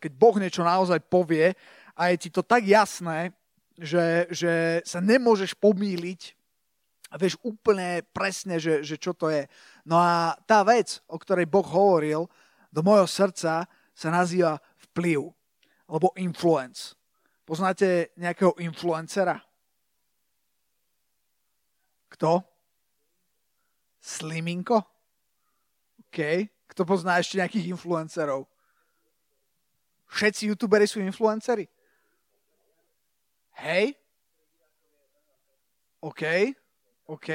keď 0.00 0.12
Boh 0.16 0.36
niečo 0.40 0.64
naozaj 0.64 1.04
povie 1.06 1.52
a 1.92 2.10
je 2.10 2.16
ti 2.26 2.30
to 2.32 2.40
tak 2.40 2.64
jasné, 2.64 3.36
že, 3.76 4.26
že 4.32 4.80
sa 4.84 4.98
nemôžeš 5.04 5.54
pomýliť 5.60 6.20
a 7.10 7.18
vieš 7.20 7.36
úplne 7.44 8.06
presne, 8.16 8.56
že, 8.56 8.80
že 8.80 8.96
čo 8.96 9.12
to 9.12 9.28
je. 9.28 9.44
No 9.84 10.00
a 10.00 10.34
tá 10.48 10.64
vec, 10.64 11.04
o 11.10 11.20
ktorej 11.20 11.46
Boh 11.46 11.66
hovoril 11.66 12.24
do 12.70 12.80
mojho 12.80 13.04
srdca, 13.04 13.66
sa 13.94 14.08
nazýva 14.08 14.56
vplyv 14.90 15.28
alebo 15.90 16.14
influence. 16.16 16.94
Poznáte 17.42 18.14
nejakého 18.14 18.54
influencera? 18.62 19.42
Kto? 22.14 22.46
Sliminko? 23.98 24.78
OK. 26.06 26.18
Kto 26.70 26.82
pozná 26.86 27.18
ešte 27.18 27.42
nejakých 27.42 27.74
influencerov? 27.74 28.49
Všetci 30.10 30.50
youtuberi 30.50 30.90
sú 30.90 30.98
influenceri? 30.98 31.70
Hej? 33.62 33.94
OK. 36.02 36.22
OK. 37.06 37.28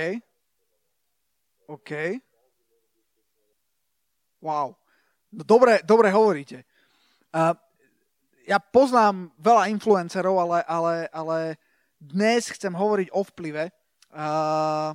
OK. 1.72 1.92
Wow. 4.44 4.76
No 5.32 5.42
dobre, 5.48 5.80
dobre 5.88 6.12
hovoríte. 6.12 6.68
Uh, 7.32 7.56
ja 8.46 8.60
poznám 8.60 9.32
veľa 9.40 9.72
influencerov, 9.74 10.36
ale, 10.38 10.60
ale, 10.68 10.96
ale 11.10 11.38
dnes 11.98 12.52
chcem 12.52 12.76
hovoriť 12.76 13.08
o 13.16 13.22
vplyve. 13.24 13.72
Uh, 14.14 14.94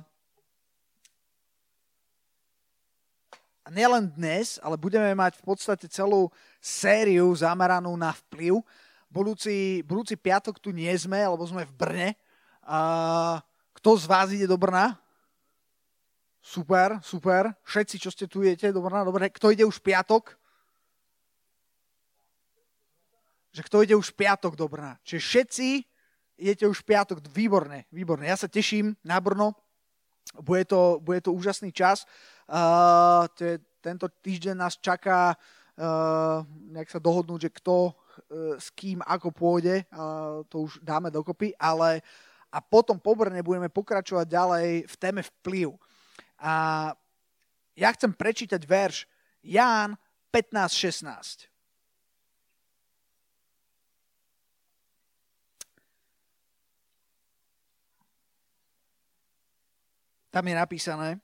nielen 3.71 4.11
dnes, 4.11 4.59
ale 4.59 4.75
budeme 4.75 5.15
mať 5.15 5.39
v 5.39 5.43
podstate 5.47 5.87
celú 5.87 6.27
sériu 6.61 7.33
zameranú 7.33 7.89
na 7.97 8.13
vplyv. 8.13 8.61
Budúci, 9.09 9.81
budúci 9.83 10.13
piatok 10.15 10.61
tu 10.61 10.69
nie 10.69 10.93
sme, 10.93 11.19
lebo 11.25 11.41
sme 11.43 11.65
v 11.65 11.73
Brne. 11.73 12.09
Kto 13.73 13.89
z 13.97 14.05
vás 14.05 14.29
ide 14.29 14.45
do 14.45 14.55
Brna? 14.55 14.95
Super, 16.39 17.01
super. 17.01 17.49
Všetci, 17.65 17.95
čo 17.97 18.09
ste 18.13 18.29
tu, 18.29 18.45
idete 18.45 18.69
do 18.69 18.85
Brna, 18.85 19.01
dobre. 19.01 19.33
Kto 19.33 19.49
ide 19.49 19.65
už 19.65 19.81
piatok? 19.81 20.37
že 23.51 23.67
kto 23.67 23.83
ide 23.83 23.99
už 23.99 24.15
piatok 24.15 24.55
do 24.55 24.63
Brna. 24.71 24.95
Čiže 25.03 25.19
všetci 25.19 25.67
idete 26.39 26.65
už 26.71 26.87
piatok, 26.87 27.19
výborne, 27.35 27.83
výborne. 27.91 28.23
Ja 28.23 28.39
sa 28.39 28.47
teším 28.47 28.95
na 29.03 29.19
Brno, 29.19 29.53
bude 30.39 30.63
to, 30.63 31.03
bude 31.03 31.19
to 31.19 31.35
úžasný 31.35 31.75
čas. 31.75 32.07
Uh, 32.47 33.27
to 33.35 33.41
je, 33.43 33.55
tento 33.83 34.07
týždeň 34.07 34.55
nás 34.55 34.79
čaká 34.79 35.35
uh, 35.35 35.39
nejak 36.71 36.89
sa 36.93 37.01
dohodnúť, 37.01 37.49
že 37.49 37.55
kto 37.57 37.75
uh, 37.89 37.93
s 38.57 38.69
kým 38.77 39.01
ako 39.01 39.33
pôjde, 39.33 39.83
uh, 39.89 40.45
to 40.45 40.69
už 40.69 40.77
dáme 40.85 41.09
dokopy, 41.09 41.57
ale 41.57 42.05
a 42.51 42.59
potom 42.59 42.99
po 42.99 43.15
Brne 43.15 43.39
budeme 43.39 43.71
pokračovať 43.71 44.27
ďalej 44.27 44.67
v 44.83 44.95
téme 44.99 45.21
vplyv. 45.23 45.71
A 46.43 46.53
ja 47.79 47.89
chcem 47.95 48.11
prečítať 48.11 48.59
verš 48.67 49.07
Ján 49.39 49.95
15.16. 50.35 51.47
Tam 60.31 60.47
je 60.47 60.55
napísané, 60.55 61.19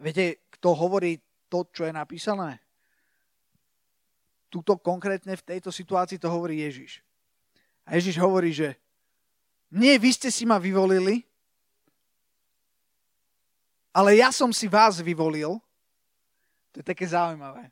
viete, 0.00 0.48
kto 0.48 0.72
hovorí 0.72 1.20
to, 1.52 1.68
čo 1.68 1.84
je 1.84 1.92
napísané? 1.92 2.56
Tuto 4.50 4.76
konkrétne 4.76 5.38
v 5.38 5.46
tejto 5.46 5.70
situácii 5.70 6.18
to 6.18 6.26
hovorí 6.26 6.60
Ježiš. 6.66 7.00
A 7.86 7.96
Ježiš 7.96 8.18
hovorí, 8.18 8.50
že 8.50 8.74
nie 9.70 9.94
vy 9.96 10.10
ste 10.10 10.28
si 10.28 10.42
ma 10.42 10.58
vyvolili, 10.58 11.22
ale 13.94 14.18
ja 14.18 14.34
som 14.34 14.50
si 14.50 14.66
vás 14.66 14.98
vyvolil. 14.98 15.58
To 16.74 16.76
je 16.82 16.86
také 16.86 17.06
zaujímavé. 17.06 17.70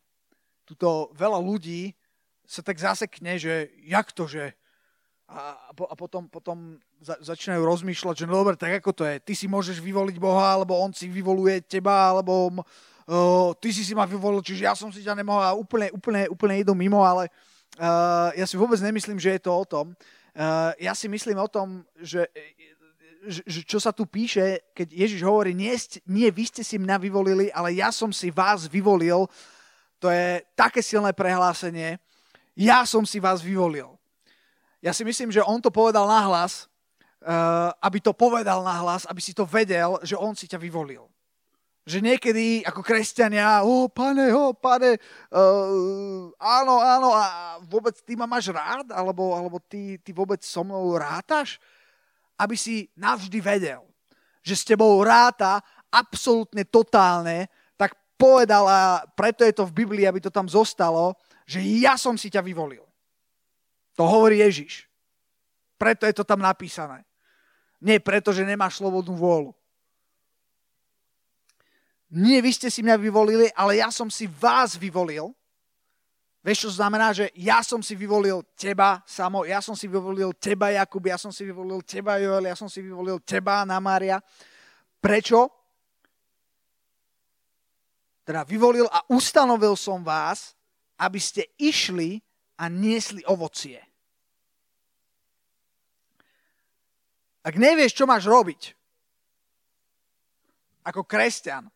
Tuto 0.67 1.11
veľa 1.15 1.39
ľudí 1.39 1.95
sa 2.43 2.63
tak 2.63 2.79
zasekne, 2.79 3.39
že 3.39 3.71
jak 3.87 4.11
to, 4.11 4.27
že 4.27 4.55
a, 5.29 5.53
a 5.69 5.95
potom, 5.95 6.25
potom 6.25 6.81
za, 7.05 7.21
začínajú 7.21 7.61
rozmýšľať, 7.61 8.25
že 8.25 8.27
no 8.27 8.41
dobre, 8.41 8.57
tak 8.57 8.81
ako 8.81 8.91
to 8.97 9.05
je, 9.05 9.21
ty 9.21 9.37
si 9.37 9.45
môžeš 9.45 9.85
vyvoliť 9.85 10.17
Boha, 10.17 10.57
alebo 10.57 10.81
on 10.81 10.89
si 10.97 11.05
vyvoluje 11.05 11.61
teba, 11.69 12.09
alebo 12.09 12.65
uh, 13.09 13.51
ty 13.57 13.73
si 13.73 13.83
si 13.83 13.97
ma 13.97 14.05
vyvolil, 14.05 14.45
čiže 14.45 14.69
ja 14.69 14.77
som 14.77 14.93
si 14.93 15.01
ťa 15.01 15.17
nemohol 15.17 15.43
a 15.43 15.57
úplne, 15.57 15.89
úplne, 15.91 16.29
úplne 16.29 16.61
idú 16.61 16.77
mimo, 16.77 17.01
ale 17.01 17.33
uh, 17.81 18.31
ja 18.37 18.45
si 18.45 18.61
vôbec 18.61 18.79
nemyslím, 18.79 19.17
že 19.17 19.41
je 19.41 19.43
to 19.49 19.53
o 19.53 19.65
tom. 19.65 19.97
Uh, 20.37 20.77
ja 20.79 20.93
si 20.93 21.09
myslím 21.09 21.41
o 21.41 21.49
tom, 21.49 21.83
že, 21.99 22.29
že 23.27 23.65
čo 23.65 23.81
sa 23.81 23.91
tu 23.91 24.07
píše, 24.07 24.71
keď 24.77 24.93
Ježiš 24.93 25.21
hovorí, 25.25 25.57
nie, 25.57 25.73
nie 26.07 26.29
vy 26.29 26.45
ste 26.47 26.63
si 26.63 26.77
mňa 26.77 26.97
vyvolili, 27.01 27.49
ale 27.51 27.75
ja 27.75 27.89
som 27.91 28.13
si 28.13 28.29
vás 28.29 28.69
vyvolil, 28.69 29.27
to 29.99 30.13
je 30.13 30.45
také 30.55 30.79
silné 30.79 31.11
prehlásenie, 31.11 31.99
ja 32.55 32.87
som 32.87 33.03
si 33.03 33.19
vás 33.19 33.43
vyvolil. 33.43 33.99
Ja 34.79 34.95
si 34.95 35.03
myslím, 35.03 35.35
že 35.35 35.43
on 35.43 35.59
to 35.59 35.75
povedal 35.75 36.07
nahlas, 36.07 36.71
uh, 37.27 37.75
aby 37.83 37.99
to 37.99 38.15
povedal 38.15 38.63
nahlas, 38.63 39.11
aby 39.11 39.19
si 39.19 39.35
to 39.35 39.43
vedel, 39.43 39.99
že 40.07 40.15
on 40.15 40.39
si 40.39 40.47
ťa 40.47 40.59
vyvolil. 40.59 41.03
Že 41.89 42.05
niekedy 42.05 42.61
ako 42.69 42.85
kresťania, 42.85 43.65
o 43.65 43.89
pane, 43.89 44.29
o 44.29 44.53
pane, 44.53 45.01
uh, 45.33 46.29
áno, 46.37 46.85
áno, 46.85 47.17
a 47.17 47.57
vôbec 47.65 47.97
ty 48.05 48.13
ma 48.13 48.29
máš 48.29 48.53
rád, 48.53 48.93
alebo, 48.93 49.33
alebo 49.33 49.57
ty, 49.57 49.97
ty 50.05 50.13
vôbec 50.13 50.45
so 50.45 50.61
mnou 50.61 51.01
rátaš, 51.01 51.57
aby 52.37 52.61
si 52.61 52.93
navždy 52.93 53.41
vedel, 53.41 53.81
že 54.45 54.53
s 54.53 54.69
tebou 54.69 55.01
ráta 55.01 55.65
absolútne 55.89 56.69
totálne, 56.69 57.49
tak 57.81 57.97
povedala, 58.21 59.09
preto 59.17 59.41
je 59.41 59.57
to 59.57 59.65
v 59.65 59.77
Biblii, 59.81 60.05
aby 60.05 60.21
to 60.21 60.29
tam 60.29 60.45
zostalo, 60.45 61.17
že 61.49 61.65
ja 61.65 61.97
som 61.97 62.21
si 62.21 62.29
ťa 62.29 62.45
vyvolil. 62.45 62.85
To 63.97 64.05
hovorí 64.05 64.45
Ježiš. 64.45 64.87
Preto 65.81 66.05
je 66.05 66.13
to 66.13 66.23
tam 66.23 66.39
napísané. 66.45 67.03
Nie 67.81 67.99
preto, 67.99 68.31
že 68.31 68.47
nemáš 68.47 68.79
slobodnú 68.79 69.17
vôľu. 69.17 69.58
Nie 72.09 72.41
vy 72.41 72.51
ste 72.57 72.73
si 72.73 72.81
mňa 72.81 72.97
vyvolili, 72.97 73.53
ale 73.53 73.85
ja 73.85 73.93
som 73.93 74.09
si 74.09 74.25
vás 74.25 74.81
vyvolil. 74.81 75.29
Vieš, 76.41 76.65
čo 76.65 76.71
znamená, 76.81 77.13
že 77.13 77.29
ja 77.37 77.61
som 77.61 77.85
si 77.85 77.93
vyvolil 77.93 78.41
teba, 78.57 79.05
Samo, 79.05 79.45
ja 79.45 79.61
som 79.61 79.77
si 79.77 79.85
vyvolil 79.85 80.33
teba, 80.33 80.73
Jakub, 80.73 81.05
ja 81.05 81.21
som 81.21 81.29
si 81.29 81.45
vyvolil 81.45 81.85
teba, 81.85 82.17
Joel, 82.17 82.49
ja 82.49 82.57
som 82.57 82.71
si 82.73 82.81
vyvolil 82.81 83.21
teba, 83.21 83.61
Anna 83.61 83.77
Mária. 83.77 84.17
Prečo? 84.97 85.53
Teda 88.25 88.49
vyvolil 88.49 88.89
a 88.89 89.05
ustanovil 89.13 89.77
som 89.77 90.01
vás, 90.01 90.57
aby 90.97 91.21
ste 91.21 91.53
išli 91.61 92.25
a 92.57 92.73
niesli 92.73 93.21
ovocie. 93.29 93.85
Ak 97.45 97.55
nevieš, 97.57 97.93
čo 97.93 98.05
máš 98.09 98.25
robiť 98.25 98.73
ako 100.89 101.05
kresťan, 101.05 101.69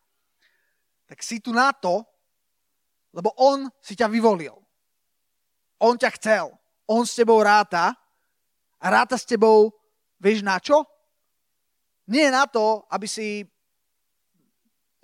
tak 1.12 1.20
si 1.20 1.44
tu 1.44 1.52
na 1.52 1.76
to, 1.76 2.00
lebo 3.12 3.36
on 3.36 3.68
si 3.84 3.92
ťa 3.92 4.08
vyvolil. 4.08 4.56
On 5.76 5.92
ťa 5.92 6.08
chcel. 6.16 6.48
On 6.88 7.04
s 7.04 7.12
tebou 7.12 7.36
ráta 7.44 7.92
a 8.80 8.86
ráta 8.88 9.20
s 9.20 9.28
tebou, 9.28 9.76
vieš 10.16 10.40
na 10.40 10.56
čo? 10.56 10.88
Nie 12.08 12.32
na 12.32 12.48
to, 12.48 12.88
aby 12.88 13.04
si 13.04 13.44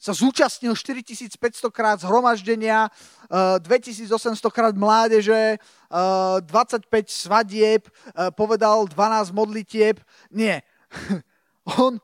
sa 0.00 0.16
zúčastnil 0.16 0.72
4500 0.72 1.68
krát 1.68 2.00
zhromaždenia, 2.00 2.88
2800 3.28 4.16
eh, 4.16 4.48
krát 4.48 4.72
mládeže, 4.72 5.60
25 5.92 6.88
eh, 6.88 7.04
svadieb, 7.04 7.84
eh, 7.84 8.32
povedal 8.32 8.88
12 8.88 9.36
modlitieb. 9.36 10.00
Nie. 10.32 10.64
On, 11.84 12.00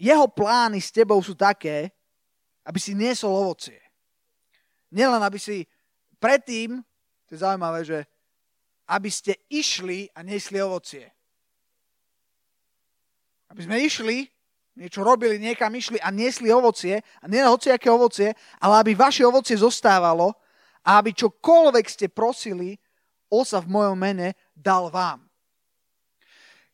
jeho 0.00 0.26
plány 0.26 0.82
s 0.82 0.90
tebou 0.90 1.22
sú 1.22 1.38
také, 1.38 1.93
aby 2.64 2.78
si 2.80 2.96
niesol 2.96 3.32
ovocie. 3.32 3.80
Nielen, 4.92 5.20
aby 5.20 5.36
si 5.36 5.68
predtým, 6.16 6.80
to 7.28 7.30
je 7.36 7.44
zaujímavé, 7.44 7.84
že 7.84 7.98
aby 8.88 9.08
ste 9.08 9.36
išli 9.48 10.12
a 10.12 10.20
niesli 10.20 10.60
ovocie. 10.60 11.08
Aby 13.48 13.60
sme 13.64 13.76
išli 13.80 14.28
niečo 14.74 15.06
robili, 15.06 15.38
niekam 15.38 15.70
išli 15.70 16.02
a 16.02 16.10
niesli 16.10 16.50
ovocie, 16.50 17.00
a 17.22 17.24
nie 17.30 17.40
hociaké 17.46 17.86
ovocie, 17.86 18.34
ale 18.58 18.74
aby 18.82 18.92
vaše 18.98 19.22
ovocie 19.22 19.54
zostávalo 19.54 20.34
a 20.82 20.98
aby 20.98 21.14
čokoľvek 21.14 21.86
ste 21.86 22.06
prosili, 22.10 22.76
osa 23.30 23.62
v 23.62 23.70
mojom 23.70 23.96
mene 23.96 24.34
dal 24.52 24.90
vám. 24.90 25.22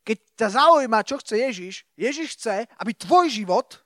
Keď 0.00 0.16
ťa 0.34 0.48
zaujíma, 0.56 1.06
čo 1.06 1.20
chce 1.20 1.34
Ježiš, 1.38 1.74
Ježiš 1.94 2.28
chce, 2.40 2.64
aby 2.80 2.92
tvoj 2.96 3.28
život 3.28 3.84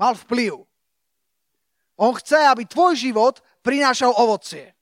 mal 0.00 0.16
vplyv. 0.16 0.64
On 1.96 2.12
chce, 2.12 2.36
aby 2.36 2.68
tvoj 2.68 2.96
život 2.96 3.40
prinášal 3.64 4.12
ovocie. 4.12 4.76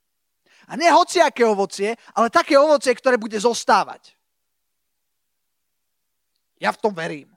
A 0.67 0.75
nie 0.75 0.89
hociaké 0.91 1.45
ovocie, 1.47 1.95
ale 2.11 2.33
také 2.33 2.59
ovocie, 2.59 2.91
ktoré 2.91 3.15
bude 3.15 3.37
zostávať. 3.39 4.17
Ja 6.59 6.75
v 6.75 6.81
tom 6.81 6.91
verím. 6.91 7.31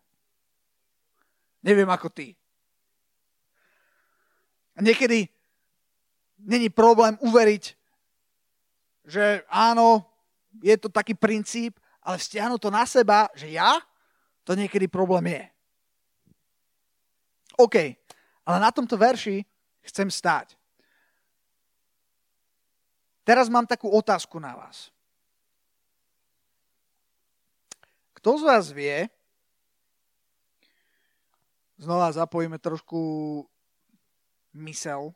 Neviem 1.62 1.90
ako 1.90 2.08
ty. 2.10 2.34
A 4.78 4.82
niekedy 4.82 5.26
není 6.38 6.70
problém 6.70 7.18
uveriť, 7.18 7.74
že 9.08 9.42
áno, 9.50 10.06
je 10.62 10.74
to 10.78 10.86
taký 10.86 11.18
princíp, 11.18 11.82
ale 12.02 12.22
stiahnuť 12.22 12.60
to 12.62 12.70
na 12.70 12.86
seba, 12.86 13.26
že 13.34 13.50
ja, 13.50 13.82
to 14.46 14.54
niekedy 14.54 14.86
problém 14.86 15.34
je. 15.34 15.44
OK, 17.58 17.76
ale 18.46 18.56
na 18.62 18.70
tomto 18.70 18.94
verši 18.94 19.42
chcem 19.88 20.12
stáť. 20.12 20.54
Teraz 23.24 23.48
mám 23.52 23.68
takú 23.68 23.92
otázku 23.92 24.40
na 24.40 24.56
vás. 24.56 24.88
Kto 28.16 28.40
z 28.40 28.42
vás 28.44 28.66
vie, 28.72 29.04
znova 31.76 32.08
zapojíme 32.12 32.56
trošku 32.56 32.98
mysel. 34.56 35.12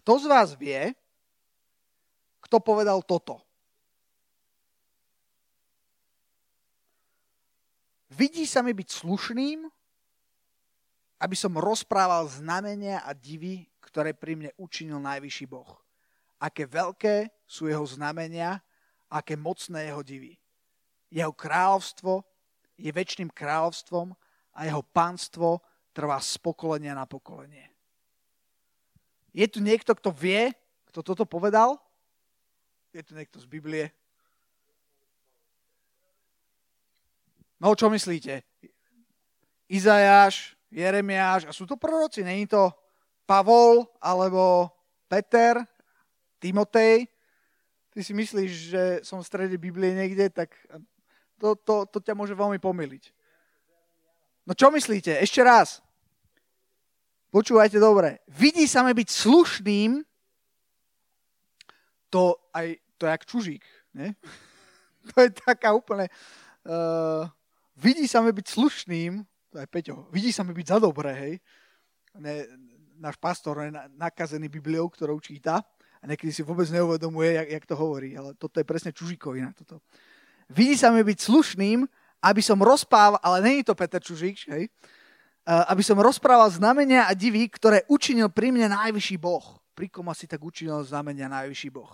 Kto 0.00 0.12
z 0.18 0.26
vás 0.26 0.48
vie, 0.56 0.96
kto 2.42 2.56
povedal 2.58 3.04
toto? 3.06 3.38
Vidí 8.12 8.44
sa 8.44 8.60
mi 8.60 8.76
byť 8.76 8.88
slušným, 8.92 9.70
aby 11.22 11.38
som 11.38 11.54
rozprával 11.54 12.26
znamenia 12.26 13.06
a 13.06 13.14
divy, 13.14 13.62
ktoré 13.78 14.10
pri 14.10 14.34
mne 14.34 14.50
učinil 14.58 14.98
najvyšší 14.98 15.46
Boh. 15.46 15.70
Aké 16.42 16.66
veľké 16.66 17.30
sú 17.46 17.70
jeho 17.70 17.86
znamenia, 17.86 18.58
aké 19.06 19.38
mocné 19.38 19.86
jeho 19.86 20.02
divy. 20.02 20.34
Jeho 21.14 21.30
kráľovstvo 21.30 22.26
je 22.74 22.90
väčšným 22.90 23.30
kráľovstvom 23.30 24.10
a 24.50 24.60
jeho 24.66 24.82
pánstvo 24.82 25.62
trvá 25.94 26.18
z 26.18 26.34
pokolenia 26.42 26.98
na 26.98 27.06
pokolenie. 27.06 27.70
Je 29.30 29.46
tu 29.46 29.62
niekto, 29.62 29.94
kto 29.94 30.10
vie, 30.10 30.50
kto 30.90 31.06
toto 31.06 31.22
povedal? 31.22 31.78
Je 32.90 33.00
tu 33.06 33.14
niekto 33.14 33.38
z 33.38 33.46
Biblie? 33.46 33.94
No, 37.62 37.78
čo 37.78 37.86
myslíte? 37.86 38.42
Izajáš, 39.70 40.58
Jeremiáš, 40.72 41.44
a 41.44 41.52
sú 41.52 41.68
to 41.68 41.76
proroci, 41.76 42.24
není 42.24 42.48
to 42.48 42.72
Pavol 43.28 43.84
alebo 44.00 44.72
Peter, 45.04 45.60
Timotej? 46.40 47.04
Ty 47.92 48.00
si 48.00 48.16
myslíš, 48.16 48.50
že 48.72 48.82
som 49.04 49.20
v 49.20 49.28
strede 49.28 49.56
Biblie 49.60 49.92
niekde, 49.92 50.32
tak 50.32 50.56
to, 51.36 51.52
to, 51.60 51.84
to 51.92 51.98
ťa 52.00 52.16
môže 52.16 52.32
veľmi 52.32 52.56
pomýliť. 52.56 53.12
No 54.48 54.56
čo 54.56 54.72
myslíte? 54.72 55.20
Ešte 55.20 55.44
raz. 55.44 55.84
Počúvajte 57.28 57.76
dobre. 57.76 58.24
Vidí 58.32 58.64
sa 58.64 58.80
byť 58.80 59.08
slušným, 59.08 60.00
to 62.12 62.36
aj, 62.52 62.76
to 63.00 63.08
je 63.08 63.10
jak 63.12 63.24
čužík, 63.28 63.64
ne? 63.96 64.16
To 65.02 65.18
je 65.18 65.34
taká 65.34 65.74
úplne... 65.74 66.06
Uh, 66.62 67.26
vidí 67.74 68.06
sa 68.06 68.22
mi 68.22 68.30
byť 68.30 68.46
slušným, 68.46 69.26
je 69.60 69.68
Peťo, 69.68 70.08
vidí 70.08 70.32
sa 70.32 70.46
mi 70.46 70.56
byť 70.56 70.66
za 70.66 70.78
dobré, 70.80 71.12
hej. 71.12 71.34
Ne, 72.16 72.46
náš 72.96 73.18
pastor 73.18 73.66
je 73.66 73.74
nakazený 73.98 74.46
Bibliou, 74.48 74.88
ktorou 74.88 75.18
číta 75.18 75.60
a 75.98 76.04
niekedy 76.06 76.30
si 76.30 76.46
vôbec 76.46 76.70
neuvedomuje, 76.70 77.34
jak, 77.34 77.48
jak 77.60 77.64
to 77.66 77.74
hovorí, 77.74 78.14
ale 78.14 78.32
toto 78.38 78.60
je 78.60 78.66
presne 78.68 78.94
čužíkovina. 78.94 79.50
Toto. 79.52 79.82
Vidí 80.52 80.78
sa 80.78 80.94
mi 80.94 81.02
byť 81.02 81.18
slušným, 81.18 81.88
aby 82.22 82.42
som 82.44 82.60
rozprával, 82.62 83.18
ale 83.18 83.42
není 83.42 83.60
to 83.66 83.74
Peter 83.74 83.98
Čužík, 83.98 84.46
hej, 84.46 84.70
aby 85.42 85.82
som 85.82 85.98
rozprával 85.98 86.46
znamenia 86.54 87.10
a 87.10 87.18
divy, 87.18 87.50
ktoré 87.50 87.82
učinil 87.90 88.30
pri 88.30 88.54
mne 88.54 88.70
najvyšší 88.70 89.18
Boh. 89.18 89.58
Pri 89.74 89.90
kom 89.90 90.06
asi 90.06 90.30
tak 90.30 90.38
učinil 90.38 90.86
znamenia 90.86 91.26
najvyšší 91.26 91.70
Boh. 91.74 91.90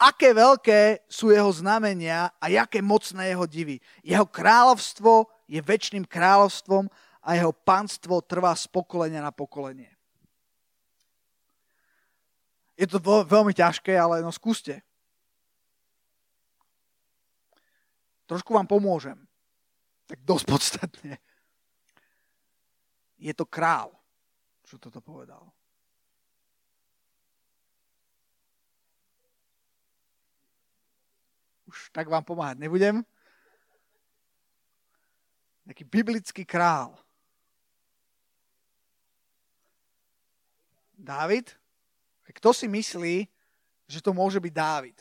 Aké 0.00 0.32
veľké 0.32 1.04
sú 1.12 1.28
jeho 1.28 1.52
znamenia 1.52 2.32
a 2.40 2.48
aké 2.48 2.80
mocné 2.80 3.36
jeho 3.36 3.44
divy. 3.44 3.76
Jeho 4.00 4.24
kráľovstvo 4.24 5.28
je 5.50 5.58
väčšným 5.58 6.06
kráľovstvom 6.06 6.86
a 7.26 7.28
jeho 7.34 7.50
pánstvo 7.50 8.22
trvá 8.22 8.54
z 8.54 8.70
pokolenia 8.70 9.18
na 9.18 9.34
pokolenie. 9.34 9.90
Je 12.78 12.86
to 12.86 13.02
veľmi 13.02 13.52
ťažké, 13.52 13.92
ale 13.92 14.22
no 14.22 14.30
skúste. 14.30 14.80
Trošku 18.30 18.54
vám 18.54 18.70
pomôžem 18.70 19.18
tak 20.06 20.22
dosť 20.26 20.44
podstatne. 20.46 21.12
Je 23.20 23.34
to 23.34 23.44
král, 23.44 23.94
čo 24.64 24.78
toto 24.80 24.98
povedal. 24.98 25.44
Už 31.70 31.94
tak 31.94 32.10
vám 32.10 32.26
pomáhať 32.26 32.58
nebudem. 32.58 33.06
Taký 35.66 35.84
biblický 35.84 36.44
král. 36.44 36.98
Dávid? 41.00 41.56
Kto 42.30 42.54
si 42.54 42.68
myslí, 42.68 43.26
že 43.88 43.98
to 43.98 44.14
môže 44.14 44.38
byť 44.38 44.52
Dávid? 44.52 44.98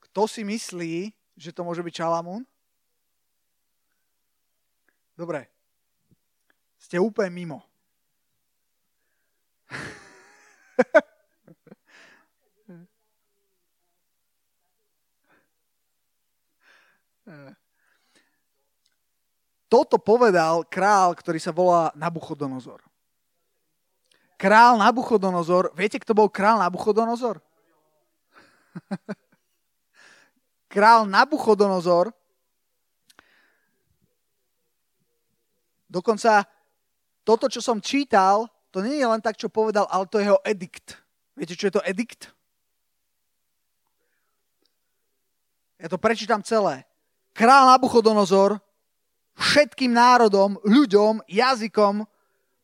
Kto 0.00 0.30
si 0.30 0.46
myslí, 0.46 1.12
že 1.36 1.50
to 1.50 1.66
môže 1.66 1.82
byť 1.82 1.94
Šalamún? 1.98 2.46
Dobre. 5.18 5.50
Ste 6.78 7.02
úplne 7.02 7.30
mimo. 7.34 7.73
Toto 19.74 19.98
povedal 19.98 20.62
král, 20.70 21.18
ktorý 21.18 21.42
sa 21.42 21.50
volá 21.50 21.90
Nabuchodonozor. 21.98 22.78
Král 24.38 24.78
Nabuchodonozor, 24.78 25.74
viete, 25.74 25.98
kto 25.98 26.14
bol 26.14 26.30
král 26.30 26.62
Nabuchodonozor? 26.62 27.42
král 30.74 31.10
Nabuchodonozor 31.10 32.14
Dokonca 35.90 36.46
toto, 37.26 37.50
čo 37.50 37.58
som 37.58 37.82
čítal, 37.82 38.46
to 38.70 38.78
nie 38.78 38.98
je 38.98 39.06
len 39.06 39.22
tak, 39.22 39.38
čo 39.38 39.50
povedal, 39.50 39.90
ale 39.90 40.06
to 40.10 40.18
je 40.22 40.26
jeho 40.26 40.42
edikt. 40.46 40.98
Viete, 41.34 41.58
čo 41.58 41.66
je 41.66 41.74
to 41.78 41.86
edikt? 41.86 42.30
Ja 45.82 45.90
to 45.90 45.98
prečítam 45.98 46.42
celé. 46.46 46.86
Král 47.34 47.70
Nabuchodonozor 47.70 48.62
všetkým 49.38 49.90
národom, 49.94 50.58
ľuďom, 50.62 51.26
jazykom, 51.26 52.06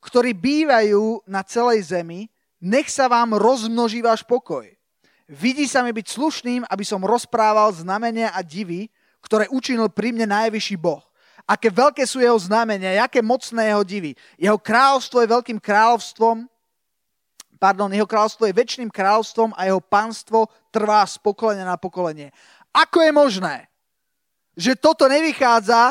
ktorí 0.01 0.33
bývajú 0.33 1.27
na 1.29 1.45
celej 1.45 1.93
zemi, 1.93 2.31
nech 2.61 2.89
sa 2.89 3.09
vám 3.09 3.37
rozmnoží 3.37 4.01
váš 4.01 4.25
pokoj. 4.25 4.65
Vidí 5.31 5.71
sa 5.71 5.87
mi 5.87 5.95
byť 5.95 6.07
slušným, 6.07 6.61
aby 6.67 6.85
som 6.85 7.07
rozprával 7.07 7.71
znamenia 7.75 8.35
a 8.35 8.43
divy, 8.43 8.91
ktoré 9.23 9.47
učinil 9.53 9.93
pri 9.93 10.15
mne 10.17 10.27
najvyšší 10.31 10.77
Boh 10.81 11.05
aké 11.51 11.67
veľké 11.67 12.07
sú 12.07 12.23
jeho 12.23 12.39
znamenia, 12.39 13.03
aké 13.03 13.19
mocné 13.19 13.75
jeho 13.75 13.83
divy. 13.83 14.13
Jeho 14.39 14.55
kráľovstvo 14.55 15.19
je 15.19 15.33
veľkým 15.35 15.59
kráľovstvom, 15.59 16.47
pardon, 17.59 17.91
jeho 17.91 18.07
kráľovstvo 18.07 18.47
je 18.47 18.55
väčšným 18.55 18.91
kráľovstvom 18.95 19.51
a 19.59 19.67
jeho 19.67 19.83
pánstvo 19.83 20.47
trvá 20.71 21.03
z 21.11 21.19
pokolenia 21.19 21.67
na 21.67 21.75
pokolenie. 21.75 22.31
Ako 22.71 23.03
je 23.03 23.11
možné, 23.11 23.57
že 24.55 24.79
toto 24.79 25.11
nevychádza 25.11 25.91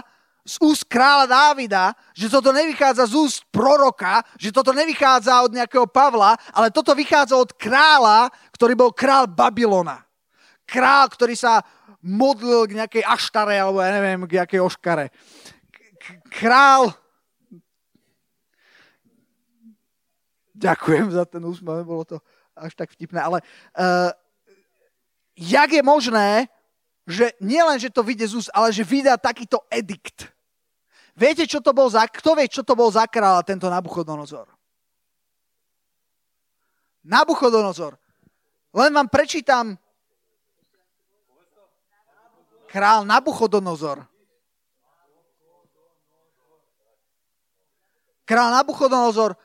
z 0.50 0.58
úst 0.65 0.89
kráľa 0.89 1.29
Dávida, 1.29 1.94
že 2.18 2.25
toto 2.25 2.50
nevychádza 2.50 3.06
z 3.06 3.13
úst 3.13 3.46
proroka, 3.53 4.25
že 4.41 4.50
toto 4.50 4.74
nevychádza 4.74 5.46
od 5.46 5.53
nejakého 5.53 5.86
Pavla, 5.86 6.34
ale 6.50 6.74
toto 6.74 6.98
vychádza 6.98 7.38
od 7.38 7.53
kráľa, 7.53 8.34
ktorý 8.58 8.74
bol 8.74 8.89
král 8.89 9.29
Babylona. 9.29 10.01
Král, 10.65 11.06
ktorý 11.13 11.38
sa 11.38 11.62
modlil 12.01 12.65
k 12.65 12.82
nejakej 12.82 13.03
aštare, 13.06 13.62
alebo 13.62 13.77
ja 13.77 13.94
neviem, 13.94 14.25
k 14.25 14.41
nejakej 14.41 14.62
oškare. 14.65 15.06
Král. 16.34 16.98
Ďakujem 20.58 21.13
za 21.13 21.29
ten 21.29 21.46
úsmev, 21.46 21.86
bolo 21.86 22.03
to 22.10 22.18
až 22.58 22.74
tak 22.74 22.91
vtipné, 22.91 23.22
ale 23.22 23.39
uh, 23.79 24.12
jak 25.38 25.70
je 25.72 25.84
možné, 25.86 26.51
že 27.08 27.32
nielen, 27.39 27.79
že 27.79 27.94
to 27.94 28.03
vyjde 28.03 28.27
z 28.27 28.34
úst, 28.36 28.50
ale 28.51 28.75
že 28.75 28.84
vydá 28.84 29.15
takýto 29.15 29.63
edikt. 29.72 30.27
Viete, 31.19 31.43
čo 31.43 31.59
to 31.59 31.75
bol 31.75 31.91
za, 31.91 32.07
kto 32.07 32.31
vie, 32.39 32.47
čo 32.47 32.63
to 32.63 32.79
bol 32.79 32.88
za 32.88 33.03
kráľa, 33.03 33.43
tento 33.43 33.67
Nabuchodonozor? 33.67 34.47
Nabuchodonozor. 37.03 37.99
Len 38.71 38.91
vám 38.95 39.11
prečítam 39.11 39.75
král 42.71 43.03
Nabuchodonozor. 43.03 44.07
Král 48.23 48.49
Nabuchodonozor 48.55 49.35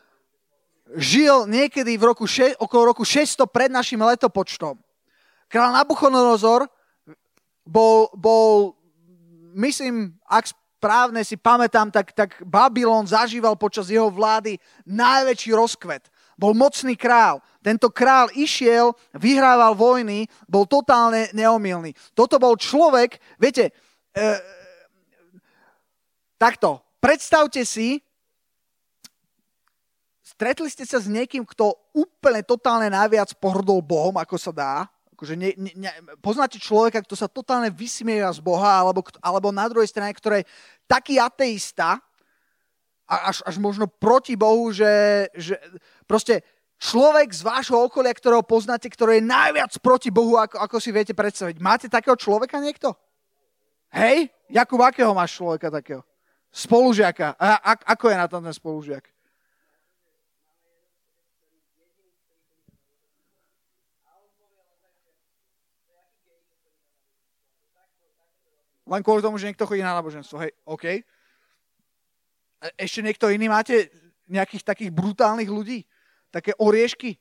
žil 0.94 1.50
niekedy 1.50 1.98
v 1.98 2.04
roku 2.06 2.28
še, 2.28 2.54
okolo 2.54 2.94
roku 2.94 3.02
600 3.02 3.50
pred 3.50 3.72
našim 3.72 3.98
letopočtom. 3.98 4.78
Král 5.50 5.74
Nabuchodonozor 5.74 6.70
bol, 7.66 8.12
bol, 8.14 8.78
myslím, 9.58 10.14
ak 10.30 10.54
správne 10.84 11.24
si 11.24 11.40
pamätám, 11.40 11.88
tak, 11.88 12.12
tak 12.12 12.44
Babylon 12.44 13.08
zažíval 13.08 13.56
počas 13.56 13.88
jeho 13.88 14.12
vlády 14.12 14.60
najväčší 14.84 15.56
rozkvet. 15.56 16.12
Bol 16.36 16.52
mocný 16.52 16.92
král. 16.92 17.40
Tento 17.64 17.88
král 17.88 18.28
išiel, 18.36 18.92
vyhrával 19.16 19.72
vojny, 19.72 20.28
bol 20.44 20.68
totálne 20.68 21.32
neomilný. 21.32 21.96
Toto 22.12 22.36
bol 22.36 22.60
človek, 22.60 23.16
viete, 23.40 23.72
e, 24.12 24.22
takto, 26.36 26.84
predstavte 27.00 27.64
si, 27.64 28.04
stretli 30.20 30.68
ste 30.68 30.84
sa 30.84 31.00
s 31.00 31.08
niekým, 31.08 31.48
kto 31.48 31.80
úplne 31.96 32.44
totálne 32.44 32.92
najviac 32.92 33.32
pohrdol 33.40 33.80
Bohom, 33.80 34.20
ako 34.20 34.36
sa 34.36 34.52
dá, 34.52 34.84
akože 35.14 35.38
ne, 35.38 35.54
ne, 35.54 35.72
ne, 35.78 35.90
poznáte 36.18 36.58
človeka, 36.58 37.06
kto 37.06 37.14
sa 37.14 37.30
totálne 37.30 37.70
vysmieva 37.70 38.34
z 38.34 38.42
Boha, 38.42 38.82
alebo, 38.82 39.06
alebo 39.22 39.54
na 39.54 39.70
druhej 39.70 39.86
strane, 39.86 40.10
ktorý 40.10 40.42
je 40.42 40.50
taký 40.90 41.22
ateista, 41.22 42.02
až, 43.06 43.46
až 43.46 43.56
možno 43.62 43.86
proti 43.86 44.34
Bohu, 44.34 44.74
že, 44.74 45.28
že 45.36 45.54
proste 46.08 46.42
človek 46.80 47.30
z 47.30 47.46
vášho 47.46 47.78
okolia, 47.78 48.10
ktorého 48.10 48.42
poznáte, 48.42 48.90
ktorý 48.90 49.22
je 49.22 49.30
najviac 49.30 49.72
proti 49.78 50.10
Bohu, 50.10 50.34
ako, 50.34 50.58
ako 50.58 50.76
si 50.82 50.90
viete 50.90 51.14
predstaviť. 51.14 51.62
Máte 51.62 51.86
takého 51.86 52.18
človeka 52.18 52.58
niekto? 52.58 52.96
Hej? 53.94 54.32
Jakub, 54.50 54.82
akého 54.82 55.14
máš 55.14 55.38
človeka 55.38 55.70
takého? 55.70 56.02
Spolužiaka. 56.50 57.38
A, 57.38 57.62
a, 57.62 57.72
ako 57.94 58.10
je 58.10 58.16
na 58.18 58.26
tom 58.26 58.42
ten 58.42 58.54
spolužiak? 58.54 59.13
Len 68.84 69.00
kvôli 69.00 69.24
tomu, 69.24 69.40
že 69.40 69.48
niekto 69.48 69.64
chodí 69.64 69.80
na 69.80 69.96
náboženstvo. 69.96 70.36
Hej, 70.44 70.52
OK. 70.68 70.84
Ešte 72.76 73.00
niekto 73.00 73.32
iný 73.32 73.48
máte 73.48 73.88
nejakých 74.28 74.64
takých 74.64 74.90
brutálnych 74.92 75.48
ľudí? 75.48 75.84
také 76.34 76.50
oriešky. 76.58 77.14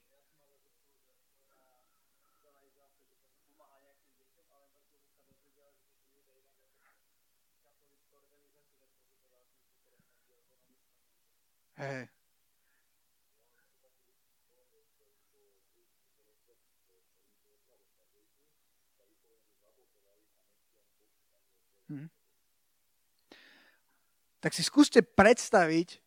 Tak 24.43 24.51
si 24.51 24.59
skúste 24.59 24.99
predstaviť, 24.99 26.03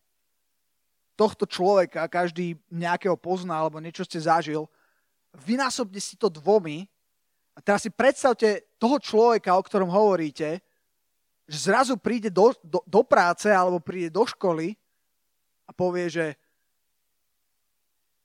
tohto 1.17 1.49
človeka, 1.49 2.05
každý 2.05 2.53
nejakého 2.69 3.17
pozná 3.17 3.57
alebo 3.57 3.81
niečo 3.81 4.05
ste 4.05 4.21
zažil, 4.21 4.69
vynásobne 5.33 5.97
si 5.97 6.13
to 6.13 6.29
dvomi 6.29 6.85
a 7.57 7.59
teraz 7.59 7.89
si 7.89 7.89
predstavte 7.89 8.69
toho 8.77 9.01
človeka, 9.01 9.57
o 9.57 9.65
ktorom 9.65 9.89
hovoríte, 9.89 10.61
že 11.49 11.57
zrazu 11.73 11.97
príde 11.97 12.29
do, 12.29 12.53
do, 12.61 12.85
do 12.85 13.01
práce 13.01 13.49
alebo 13.49 13.81
príde 13.81 14.13
do 14.13 14.21
školy 14.29 14.77
a 15.65 15.73
povie, 15.73 16.05
že 16.05 16.25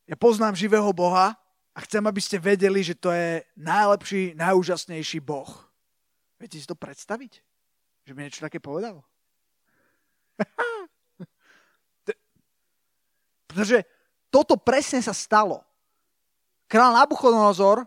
ja 0.04 0.16
poznám 0.20 0.52
živého 0.52 0.92
Boha 0.92 1.32
a 1.72 1.78
chcem, 1.88 2.04
aby 2.04 2.20
ste 2.20 2.36
vedeli, 2.36 2.84
že 2.84 2.92
to 2.92 3.08
je 3.08 3.40
najlepší, 3.56 4.36
najúžasnejší 4.36 5.24
Boh. 5.24 5.48
Viete 6.36 6.60
si 6.60 6.68
to 6.68 6.76
predstaviť? 6.76 7.40
Že 8.04 8.12
mi 8.12 8.28
niečo 8.28 8.44
také 8.44 8.60
povedal? 8.60 9.00
Pretože 13.52 13.84
toto 14.32 14.56
presne 14.56 15.04
sa 15.04 15.12
stalo. 15.12 15.60
Král 16.64 16.96
Nabuchodonozor, 16.96 17.84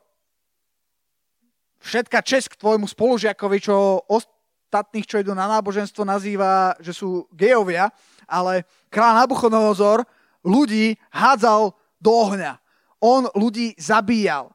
všetka 1.81 2.21
čest 2.21 2.53
k 2.53 2.59
tvojmu 2.61 2.85
spolužiakovi, 2.85 3.57
čo 3.57 4.05
ostatných, 4.05 5.09
čo 5.09 5.17
idú 5.17 5.33
na 5.33 5.49
náboženstvo, 5.49 6.05
nazýva, 6.05 6.77
že 6.77 6.93
sú 6.93 7.25
gejovia, 7.33 7.89
ale 8.29 8.61
král 8.93 9.17
Nabuchodonozor 9.17 10.05
ľudí 10.45 10.93
hádzal 11.09 11.73
do 11.97 12.11
ohňa. 12.13 12.61
On 13.01 13.25
ľudí 13.33 13.73
zabíjal. 13.81 14.53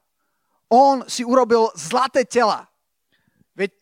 On 0.71 1.03
si 1.11 1.27
urobil 1.27 1.75
zlaté 1.75 2.23
tela. 2.23 2.71
Veď 3.59 3.75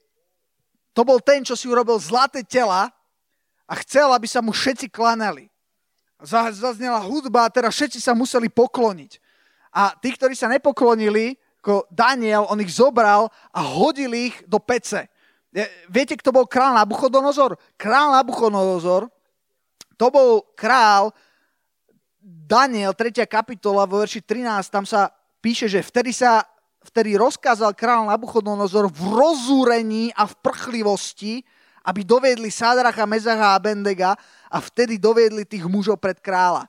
to 0.97 1.05
bol 1.05 1.21
ten, 1.21 1.45
čo 1.45 1.53
si 1.53 1.69
urobil 1.69 2.01
zlaté 2.01 2.41
tela 2.41 2.89
a 3.69 3.75
chcel, 3.85 4.09
aby 4.11 4.25
sa 4.25 4.41
mu 4.41 4.51
všetci 4.51 4.89
klanali 4.89 5.53
zaznela 6.25 6.99
hudba 6.99 7.47
a 7.47 7.53
teraz 7.53 7.75
všetci 7.79 8.03
sa 8.03 8.11
museli 8.15 8.51
pokloniť. 8.51 9.23
A 9.71 9.95
tí, 9.95 10.11
ktorí 10.11 10.35
sa 10.35 10.51
nepoklonili, 10.51 11.39
ako 11.63 11.87
Daniel, 11.93 12.49
on 12.49 12.59
ich 12.65 12.75
zobral 12.75 13.29
a 13.53 13.61
hodil 13.61 14.11
ich 14.17 14.35
do 14.49 14.59
pece. 14.59 15.07
Viete, 15.91 16.17
kto 16.17 16.33
bol 16.33 16.47
král 16.49 16.75
Nabuchodonozor? 16.75 17.59
Král 17.79 18.15
Nabuchodonozor, 18.15 19.11
to 19.99 20.07
bol 20.09 20.47
král 20.55 21.11
Daniel, 22.23 22.95
3. 22.95 23.25
kapitola, 23.27 23.89
vo 23.89 24.01
verši 24.03 24.23
13, 24.23 24.71
tam 24.73 24.85
sa 24.85 25.13
píše, 25.41 25.67
že 25.69 25.85
vtedy 25.85 26.13
sa 26.13 26.45
vtedy 26.85 27.19
rozkázal 27.21 27.77
král 27.77 28.07
Nabuchodonozor 28.09 28.89
v 28.89 29.01
rozúrení 29.13 30.05
a 30.17 30.25
v 30.25 30.35
prchlivosti, 30.41 31.45
aby 31.89 32.05
doviedli 32.05 32.53
Sádracha, 32.53 33.09
Mezacha 33.09 33.57
a 33.57 33.63
Bendega 33.63 34.13
a 34.53 34.61
vtedy 34.61 35.01
doviedli 35.01 35.49
tých 35.49 35.65
mužov 35.65 35.97
pred 35.97 36.21
kráľa. 36.21 36.69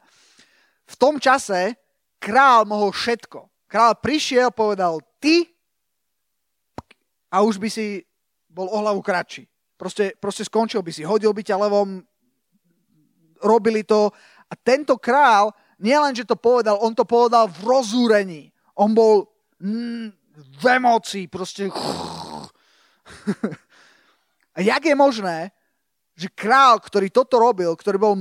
V 0.88 0.96
tom 0.96 1.20
čase 1.20 1.76
král 2.24 2.64
mohol 2.64 2.96
všetko. 2.96 3.52
Král 3.68 4.00
prišiel, 4.00 4.56
povedal 4.56 5.04
ty 5.20 5.44
a 7.28 7.44
už 7.44 7.60
by 7.60 7.68
si 7.68 8.08
bol 8.48 8.72
o 8.72 8.80
hlavu 8.80 9.04
kratší. 9.04 9.44
Proste, 9.76 10.16
proste 10.16 10.48
skončil 10.48 10.80
by 10.80 10.92
si, 10.96 11.04
hodil 11.04 11.36
by 11.36 11.44
ťa 11.44 11.68
levom, 11.68 12.00
robili 13.44 13.84
to. 13.84 14.08
A 14.50 14.54
tento 14.56 14.98
král, 14.98 15.52
nielen, 15.84 16.16
že 16.16 16.26
to 16.26 16.40
povedal, 16.40 16.80
on 16.80 16.96
to 16.96 17.04
povedal 17.04 17.48
v 17.48 17.60
rozúrení. 17.68 18.44
On 18.80 18.96
bol 18.96 19.28
mm, 19.60 20.16
v 20.36 20.64
emócii, 20.66 21.28
proste... 21.28 21.68
A 24.60 24.68
jak 24.68 24.84
je 24.84 24.92
možné, 24.92 25.56
že 26.20 26.28
král, 26.28 26.84
ktorý 26.84 27.08
toto 27.08 27.40
robil, 27.40 27.72
ktorý 27.80 27.96
bol 27.96 28.14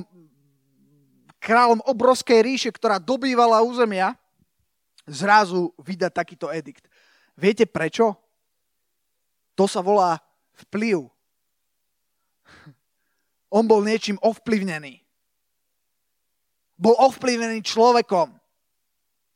kráľom 1.42 1.82
obrovskej 1.82 2.46
ríše, 2.46 2.70
ktorá 2.70 3.02
dobývala 3.02 3.58
územia, 3.66 4.14
zrazu 5.02 5.74
vydá 5.82 6.06
takýto 6.06 6.46
edikt. 6.46 6.86
Viete 7.34 7.66
prečo? 7.66 8.14
To 9.58 9.66
sa 9.66 9.82
volá 9.82 10.22
vplyv. 10.62 11.10
On 13.58 13.66
bol 13.66 13.82
niečím 13.82 14.14
ovplyvnený. 14.22 15.02
Bol 16.78 16.94
ovplyvnený 17.02 17.66
človekom. 17.66 18.30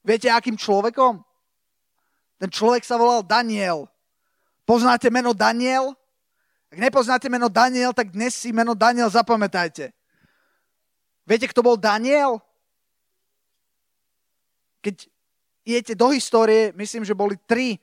Viete, 0.06 0.30
akým 0.30 0.54
človekom? 0.54 1.18
Ten 2.38 2.50
človek 2.50 2.86
sa 2.86 2.94
volal 2.94 3.26
Daniel. 3.26 3.90
Poznáte 4.62 5.10
meno 5.10 5.34
Daniel? 5.34 5.98
Ak 6.72 6.80
nepoznáte 6.80 7.28
meno 7.28 7.52
Daniel, 7.52 7.92
tak 7.92 8.16
dnes 8.16 8.32
si 8.32 8.48
meno 8.48 8.72
Daniel 8.72 9.12
zapamätajte. 9.12 9.92
Viete, 11.28 11.44
kto 11.44 11.60
bol 11.60 11.76
Daniel? 11.76 12.40
Keď 14.80 15.04
idete 15.68 15.92
do 15.92 16.08
histórie, 16.16 16.72
myslím, 16.72 17.04
že 17.04 17.12
boli 17.12 17.36
tri 17.44 17.76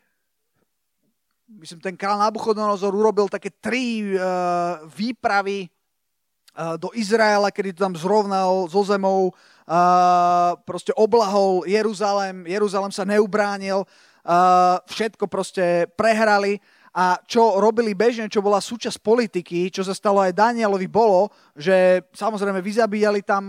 myslím, 1.61 1.81
ten 1.85 1.93
král 1.93 2.17
Nabuchodonozor 2.17 2.89
urobil 2.89 3.29
také 3.29 3.53
tri 3.61 4.09
uh, 4.17 4.81
výpravy 4.89 5.69
uh, 5.69 6.77
do 6.81 6.89
Izraela, 6.97 7.53
kedy 7.53 7.77
to 7.77 7.85
tam 7.85 7.93
zrovnal 7.93 8.69
so 8.69 8.81
zemou, 8.85 9.33
uh, 9.33 10.57
proste 10.65 10.93
oblahol 10.97 11.65
Jeruzalem, 11.65 12.45
Jeruzalem 12.45 12.93
sa 12.93 13.05
neubránil, 13.05 13.85
uh, 13.85 14.77
všetko 14.89 15.25
proste 15.25 15.89
prehrali 15.93 16.61
a 16.93 17.21
čo 17.29 17.61
robili 17.61 17.93
bežne, 17.93 18.31
čo 18.31 18.41
bola 18.41 18.57
súčasť 18.57 18.97
politiky, 19.01 19.69
čo 19.69 19.85
sa 19.85 19.93
stalo 19.93 20.21
aj 20.25 20.33
Danielovi, 20.33 20.89
bolo, 20.89 21.29
že 21.53 22.01
samozrejme 22.13 22.65
vyzabíjali 22.65 23.21
tam 23.21 23.43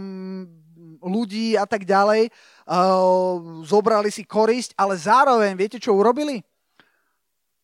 ľudí 1.01 1.57
a 1.57 1.65
tak 1.65 1.89
ďalej, 1.89 2.29
uh, 2.29 3.65
zobrali 3.65 4.13
si 4.13 4.29
korisť, 4.29 4.77
ale 4.77 5.01
zároveň, 5.01 5.57
viete, 5.57 5.81
čo 5.81 5.97
urobili? 5.97 6.45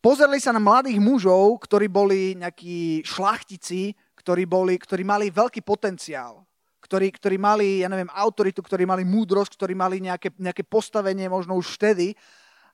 Pozerali 0.00 0.40
sa 0.40 0.56
na 0.56 0.62
mladých 0.62 1.02
mužov, 1.02 1.61
ktorí 1.66 1.90
boli 1.90 2.38
nejakí 2.38 3.04
šlachtici, 3.04 3.92
ktorí, 4.16 4.49
boli, 4.49 4.78
ktorí 4.78 5.02
mali 5.04 5.35
veľký 5.35 5.61
potenciál, 5.66 6.47
ktorí, 6.80 7.11
ktorí 7.11 7.37
mali, 7.37 7.83
ja 7.83 7.90
neviem, 7.90 8.11
autoritu, 8.14 8.62
ktorí 8.62 8.87
mali 8.87 9.02
múdrosť, 9.02 9.59
ktorí 9.59 9.75
mali 9.75 9.99
nejaké, 9.99 10.30
nejaké 10.38 10.62
postavenie 10.62 11.26
možno 11.26 11.59
už 11.59 11.75
vtedy. 11.75 12.14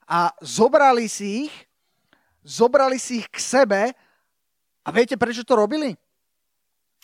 A 0.05 0.29
zobrali 0.45 1.09
si 1.09 1.49
ich, 1.49 1.53
zobrali 2.43 2.99
si 2.99 3.23
ich 3.23 3.27
k 3.31 3.39
sebe 3.39 3.81
a 4.83 4.89
viete, 4.91 5.15
prečo 5.15 5.47
to 5.47 5.55
robili? 5.55 5.95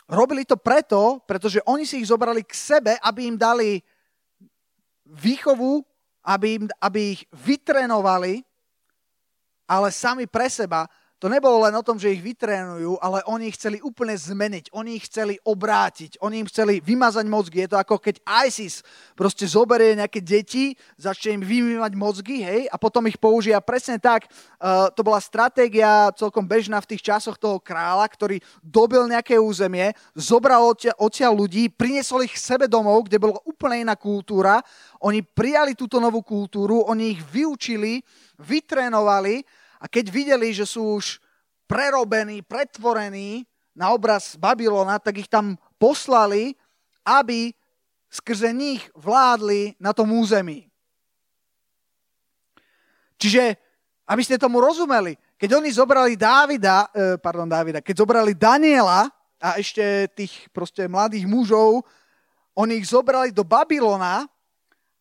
Robili 0.10 0.44
to 0.44 0.60
preto, 0.60 1.24
pretože 1.24 1.64
oni 1.64 1.88
si 1.88 2.04
ich 2.04 2.10
zobrali 2.12 2.44
k 2.44 2.54
sebe, 2.54 3.00
aby 3.00 3.30
im 3.30 3.38
dali 3.40 3.80
výchovu, 5.08 5.82
aby, 6.26 6.48
im, 6.60 6.64
aby 6.82 7.18
ich 7.18 7.22
vytrenovali, 7.32 8.44
ale 9.70 9.88
sami 9.94 10.26
pre 10.26 10.50
seba 10.50 10.90
to 11.20 11.28
nebolo 11.28 11.68
len 11.68 11.76
o 11.76 11.84
tom, 11.84 12.00
že 12.00 12.16
ich 12.16 12.24
vytrénujú, 12.24 12.96
ale 13.04 13.20
oni 13.28 13.52
ich 13.52 13.60
chceli 13.60 13.84
úplne 13.84 14.16
zmeniť, 14.16 14.72
oni 14.72 14.96
ich 14.96 15.12
chceli 15.12 15.36
obrátiť, 15.44 16.24
oni 16.24 16.40
im 16.40 16.48
chceli 16.48 16.80
vymazať 16.80 17.28
mozgy. 17.28 17.68
Je 17.68 17.70
to 17.76 17.78
ako 17.78 18.00
keď 18.00 18.24
ISIS 18.48 18.80
proste 19.20 19.44
zoberie 19.44 20.00
nejaké 20.00 20.24
deti, 20.24 20.80
začne 20.96 21.36
im 21.36 21.44
vymývať 21.44 21.92
mozgy, 22.00 22.40
hej, 22.40 22.62
a 22.72 22.80
potom 22.80 23.04
ich 23.12 23.20
použia 23.20 23.60
presne 23.60 24.00
tak. 24.00 24.32
Uh, 24.64 24.88
to 24.96 25.04
bola 25.04 25.20
stratégia 25.20 26.08
celkom 26.16 26.48
bežná 26.48 26.80
v 26.80 26.96
tých 26.96 27.04
časoch 27.04 27.36
toho 27.36 27.60
kráľa, 27.60 28.08
ktorý 28.08 28.40
dobil 28.64 29.04
nejaké 29.12 29.36
územie, 29.36 29.92
zobral 30.16 30.72
odtiaľ, 30.72 31.36
ľudí, 31.36 31.68
priniesol 31.68 32.24
ich 32.24 32.40
sebe 32.40 32.72
domov, 32.72 33.12
kde 33.12 33.20
bola 33.20 33.44
úplne 33.44 33.84
iná 33.84 34.00
kultúra. 34.00 34.64
Oni 35.04 35.20
prijali 35.20 35.76
túto 35.76 36.00
novú 36.00 36.24
kultúru, 36.24 36.88
oni 36.88 37.20
ich 37.20 37.22
vyučili, 37.28 38.00
vytrénovali 38.40 39.59
a 39.80 39.88
keď 39.88 40.12
videli, 40.12 40.52
že 40.52 40.68
sú 40.68 41.00
už 41.00 41.24
prerobení, 41.64 42.44
pretvorení 42.44 43.48
na 43.72 43.96
obraz 43.96 44.36
Babylona, 44.36 45.00
tak 45.00 45.24
ich 45.24 45.32
tam 45.32 45.56
poslali, 45.80 46.60
aby 47.08 47.56
skrze 48.12 48.52
nich 48.52 48.84
vládli 48.98 49.80
na 49.80 49.96
tom 49.96 50.12
území. 50.12 50.68
Čiže, 53.20 53.56
aby 54.10 54.22
ste 54.24 54.42
tomu 54.42 54.60
rozumeli, 54.60 55.16
keď 55.40 55.50
oni 55.56 55.70
zobrali 55.72 56.14
Dávida, 56.20 56.92
eh, 56.92 57.16
pardon, 57.16 57.48
Dávida, 57.48 57.80
keď 57.80 57.96
zobrali 58.04 58.36
Daniela 58.36 59.08
a 59.40 59.56
ešte 59.56 60.12
tých 60.12 60.52
proste 60.52 60.88
mladých 60.92 61.24
mužov, 61.24 61.88
oni 62.60 62.84
ich 62.84 62.92
zobrali 62.92 63.32
do 63.32 63.48
Babylona 63.48 64.28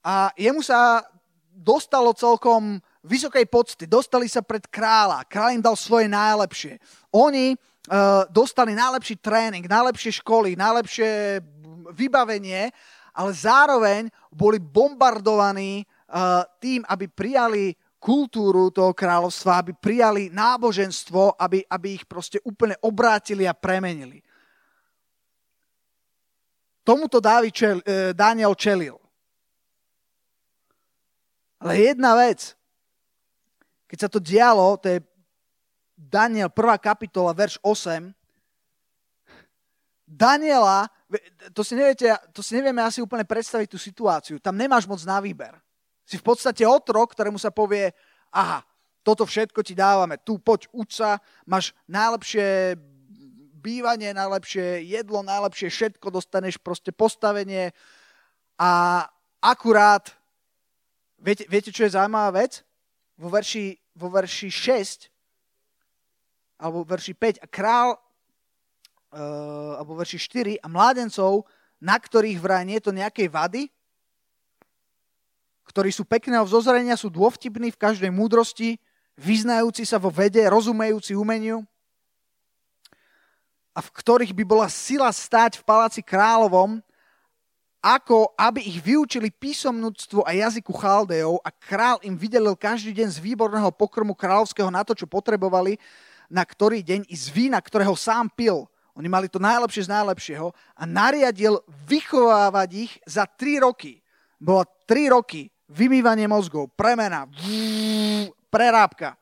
a 0.04 0.30
jemu 0.38 0.62
sa 0.62 1.02
dostalo 1.50 2.14
celkom 2.14 2.78
vysokej 3.04 3.46
pocty, 3.46 3.84
dostali 3.86 4.26
sa 4.26 4.42
pred 4.42 4.66
kráľa, 4.66 5.26
kráľ 5.26 5.58
im 5.58 5.62
dal 5.62 5.76
svoje 5.78 6.10
najlepšie. 6.10 6.78
Oni 7.14 7.54
uh, 7.54 8.26
dostali 8.30 8.74
najlepší 8.74 9.18
tréning, 9.22 9.64
najlepšie 9.66 10.22
školy, 10.22 10.58
najlepšie 10.58 11.42
vybavenie, 11.94 12.70
ale 13.14 13.30
zároveň 13.34 14.10
boli 14.30 14.58
bombardovaní 14.62 15.82
uh, 15.82 16.46
tým, 16.58 16.82
aby 16.86 17.06
prijali 17.06 17.74
kultúru 17.98 18.70
toho 18.70 18.94
kráľovstva, 18.94 19.58
aby 19.58 19.72
prijali 19.74 20.30
náboženstvo, 20.30 21.34
aby, 21.34 21.66
aby 21.66 21.98
ich 21.98 22.04
proste 22.06 22.38
úplne 22.46 22.78
obrátili 22.82 23.44
a 23.44 23.54
premenili. 23.54 24.22
Tomuto 26.86 27.20
Dávid 27.20 27.52
čel, 27.52 27.78
eh, 27.84 28.16
Daniel 28.16 28.54
čelil. 28.56 28.96
Ale 31.58 31.74
jedna 31.74 32.14
vec, 32.14 32.54
keď 33.88 33.98
sa 33.98 34.08
to 34.12 34.20
dialo, 34.20 34.76
to 34.76 34.86
je 34.92 34.98
Daniel 35.96 36.52
1. 36.52 36.78
kapitola, 36.78 37.34
verš 37.34 37.58
8, 37.64 38.12
Daniela, 40.08 40.88
to 41.52 41.60
si, 41.60 41.76
neviete, 41.76 42.08
to 42.32 42.40
si 42.40 42.56
nevieme 42.56 42.80
asi 42.80 43.04
úplne 43.04 43.28
predstaviť 43.28 43.68
tú 43.68 43.76
situáciu. 43.76 44.40
Tam 44.40 44.56
nemáš 44.56 44.88
moc 44.88 45.00
na 45.04 45.20
výber. 45.20 45.52
Si 46.08 46.16
v 46.16 46.24
podstate 46.24 46.64
otrok, 46.64 47.12
ktorému 47.12 47.36
sa 47.36 47.52
povie, 47.52 47.92
aha, 48.32 48.64
toto 49.04 49.28
všetko 49.28 49.60
ti 49.60 49.76
dávame, 49.76 50.16
tu 50.16 50.40
poď, 50.40 50.64
uč 50.72 51.00
sa, 51.00 51.20
máš 51.44 51.76
najlepšie 51.84 52.76
bývanie, 53.60 54.16
najlepšie 54.16 54.84
jedlo, 54.88 55.20
najlepšie 55.20 55.68
všetko, 55.68 56.08
dostaneš 56.08 56.56
proste 56.56 56.88
postavenie 56.88 57.76
a 58.56 59.04
akurát, 59.44 60.08
viete, 61.20 61.44
viete 61.52 61.68
čo 61.68 61.84
je 61.84 61.96
zaujímavá 61.96 62.32
vec? 62.32 62.64
Vo 63.18 63.28
verši, 63.28 63.74
vo 63.98 64.08
verši 64.08 64.48
6 64.48 65.10
alebo 66.62 66.86
verši 66.86 67.14
5 67.14 67.42
a 67.42 67.46
král 67.50 67.98
uh, 67.98 69.78
alebo 69.78 69.98
verši 69.98 70.18
4 70.62 70.62
a 70.62 70.66
mládencov, 70.70 71.46
na 71.82 71.98
ktorých 71.98 72.38
vraj 72.38 72.62
nie 72.62 72.78
je 72.78 72.86
to 72.86 72.94
nejakej 72.94 73.28
vady, 73.30 73.62
ktorí 75.68 75.92
sú 75.92 76.08
pekného 76.08 76.42
vzozrenia, 76.48 76.96
sú 76.96 77.12
dôvtipní 77.12 77.74
v 77.74 77.78
každej 77.78 78.08
múdrosti, 78.08 78.80
vyznajúci 79.18 79.84
sa 79.84 80.00
vo 80.00 80.08
vede, 80.08 80.40
rozumejúci 80.46 81.12
umeniu 81.12 81.66
a 83.76 83.84
v 83.84 83.94
ktorých 83.94 84.34
by 84.34 84.44
bola 84.46 84.66
sila 84.66 85.06
stáť 85.06 85.62
v 85.62 85.66
paláci 85.66 86.02
kráľovom, 86.02 86.82
ako 87.78 88.34
aby 88.34 88.58
ich 88.62 88.82
vyučili 88.82 89.30
písomnúctvu 89.30 90.26
a 90.26 90.34
jazyku 90.34 90.74
Chaldejov 90.74 91.38
a 91.46 91.50
král 91.54 92.02
im 92.02 92.18
vydelil 92.18 92.58
každý 92.58 92.90
deň 92.90 93.08
z 93.14 93.18
výborného 93.22 93.70
pokrmu 93.70 94.18
kráľovského 94.18 94.70
na 94.70 94.82
to, 94.82 94.98
čo 94.98 95.06
potrebovali, 95.06 95.78
na 96.26 96.42
ktorý 96.42 96.82
deň 96.82 97.06
i 97.06 97.14
z 97.14 97.26
vína, 97.30 97.62
ktorého 97.62 97.94
sám 97.94 98.28
pil. 98.34 98.66
Oni 98.98 99.06
mali 99.06 99.30
to 99.30 99.38
najlepšie 99.38 99.86
z 99.86 99.94
najlepšieho 99.94 100.50
a 100.74 100.82
nariadil 100.82 101.62
vychovávať 101.86 102.68
ich 102.74 102.92
za 103.06 103.30
tri 103.30 103.62
roky. 103.62 104.02
Bolo 104.42 104.66
tri 104.82 105.06
roky 105.06 105.46
vymývanie 105.70 106.26
mozgov, 106.26 106.74
premena, 106.74 107.30
prerábka. 108.50 109.14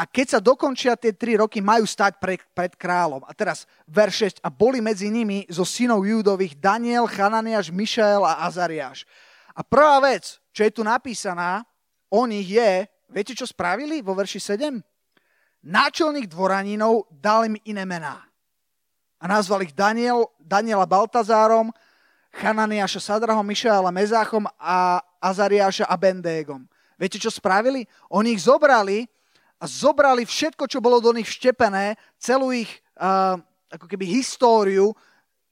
A 0.00 0.08
keď 0.08 0.26
sa 0.32 0.40
dokončia 0.40 0.96
tie 0.96 1.12
tri 1.12 1.36
roky, 1.36 1.60
majú 1.60 1.84
stať 1.84 2.16
pre, 2.16 2.40
pred 2.56 2.72
kráľom. 2.72 3.20
A 3.28 3.36
teraz 3.36 3.68
verš 3.84 4.40
6. 4.40 4.40
A 4.40 4.48
boli 4.48 4.80
medzi 4.80 5.12
nimi 5.12 5.44
zo 5.52 5.68
synov 5.68 6.08
Júdových 6.08 6.56
Daniel, 6.56 7.04
Chananiáš, 7.04 7.68
Mišael 7.68 8.24
a 8.24 8.48
Azariáš. 8.48 9.04
A 9.52 9.60
prvá 9.60 10.00
vec, 10.00 10.40
čo 10.56 10.64
je 10.64 10.72
tu 10.72 10.80
napísaná 10.80 11.68
o 12.08 12.24
nich 12.24 12.48
je, 12.48 12.88
viete 13.12 13.36
čo 13.36 13.44
spravili 13.44 14.00
vo 14.00 14.16
verši 14.16 14.40
7? 14.40 14.80
Náčelník 15.68 16.32
dvoraninov 16.32 17.04
dal 17.12 17.52
im 17.52 17.60
iné 17.68 17.84
mená. 17.84 18.24
A 19.20 19.28
nazval 19.28 19.68
ich 19.68 19.76
Daniel, 19.76 20.32
Daniela 20.40 20.88
Baltazárom, 20.88 21.68
Chananiáša 22.40 23.04
Sadrahom, 23.04 23.44
Mišaela 23.44 23.92
Mezáchom 23.92 24.48
a 24.56 25.04
Azariáša 25.20 25.84
Abendégom. 25.84 26.64
Viete, 26.96 27.20
čo 27.20 27.28
spravili? 27.28 27.84
Oni 28.08 28.32
ich 28.32 28.48
zobrali 28.48 29.04
a 29.60 29.64
zobrali 29.68 30.24
všetko, 30.24 30.64
čo 30.64 30.80
bolo 30.80 31.04
do 31.04 31.12
nich 31.12 31.28
vštepené, 31.28 32.00
celú 32.16 32.48
ich 32.48 32.80
uh, 32.96 33.36
ako 33.68 33.84
keby 33.84 34.08
históriu, 34.08 34.96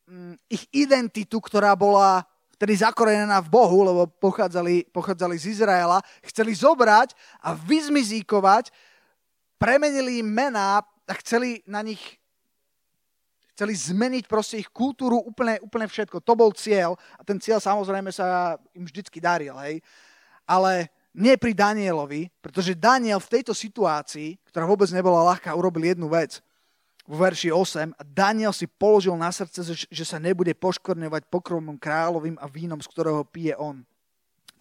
um, 0.08 0.32
ich 0.48 0.64
identitu, 0.72 1.36
ktorá 1.38 1.76
bola 1.76 2.24
vtedy 2.56 2.80
zakorenená 2.80 3.38
v 3.44 3.52
Bohu, 3.52 3.84
lebo 3.84 4.08
pochádzali, 4.18 4.90
pochádzali 4.90 5.36
z 5.38 5.60
Izraela, 5.60 6.02
chceli 6.26 6.56
zobrať 6.56 7.14
a 7.44 7.54
vyzmizíkovať, 7.54 8.72
premenili 9.60 10.24
im 10.24 10.28
mená 10.32 10.82
a 10.82 11.12
chceli 11.20 11.62
na 11.68 11.84
nich 11.84 12.18
chceli 13.58 13.74
zmeniť 13.74 14.30
proste 14.30 14.62
ich 14.62 14.70
kultúru, 14.70 15.18
úplne, 15.18 15.58
úplne 15.58 15.90
všetko. 15.90 16.22
To 16.22 16.38
bol 16.38 16.54
cieľ 16.54 16.94
a 17.18 17.26
ten 17.26 17.42
cieľ 17.42 17.58
samozrejme 17.58 18.14
sa 18.14 18.54
im 18.70 18.86
vždycky 18.86 19.18
daril, 19.18 19.58
hej. 19.66 19.82
Ale 20.46 20.86
nie 21.18 21.34
pri 21.34 21.50
Danielovi, 21.50 22.30
pretože 22.38 22.78
Daniel 22.78 23.18
v 23.18 23.32
tejto 23.34 23.50
situácii, 23.50 24.38
ktorá 24.46 24.62
vôbec 24.70 24.86
nebola 24.94 25.34
ľahká, 25.34 25.50
urobil 25.50 25.90
jednu 25.90 26.06
vec. 26.06 26.38
V 27.08 27.16
verši 27.18 27.50
8, 27.50 27.96
Daniel 28.14 28.54
si 28.54 28.70
položil 28.70 29.16
na 29.18 29.32
srdce, 29.34 29.64
že 29.88 30.04
sa 30.06 30.22
nebude 30.22 30.54
poškorňovať 30.54 31.26
pokrovom 31.26 31.80
kráľovým 31.80 32.38
a 32.38 32.46
vínom, 32.46 32.78
z 32.78 32.86
ktorého 32.86 33.26
pije 33.26 33.58
on. 33.58 33.82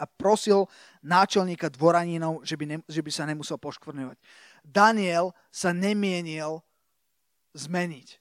A 0.00 0.04
prosil 0.08 0.66
náčelníka 1.04 1.68
dvoraninov, 1.70 2.42
že 2.42 2.56
by, 2.56 2.64
ne, 2.64 2.76
že 2.88 3.04
by 3.04 3.10
sa 3.12 3.28
nemusel 3.28 3.60
poškvrňovať. 3.60 4.16
Daniel 4.64 5.36
sa 5.52 5.76
nemienil 5.76 6.64
zmeniť. 7.54 8.18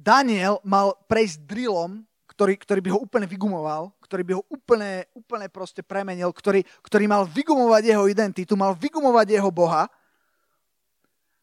Daniel 0.00 0.62
mal 0.64 0.96
prejsť 1.10 1.44
drillom, 1.44 2.08
ktorý, 2.40 2.56
ktorý 2.56 2.80
by 2.80 2.90
ho 2.96 3.04
úplne 3.04 3.28
vygumoval, 3.28 3.92
ktorý 4.00 4.22
by 4.24 4.32
ho 4.40 4.42
úplne, 4.48 5.04
úplne 5.12 5.52
proste 5.52 5.84
premenil, 5.84 6.32
ktorý, 6.32 6.64
ktorý 6.80 7.04
mal 7.04 7.28
vygumovať 7.28 7.92
jeho 7.92 8.08
identitu, 8.08 8.56
mal 8.56 8.72
vygumovať 8.72 9.36
jeho 9.36 9.52
Boha. 9.52 9.84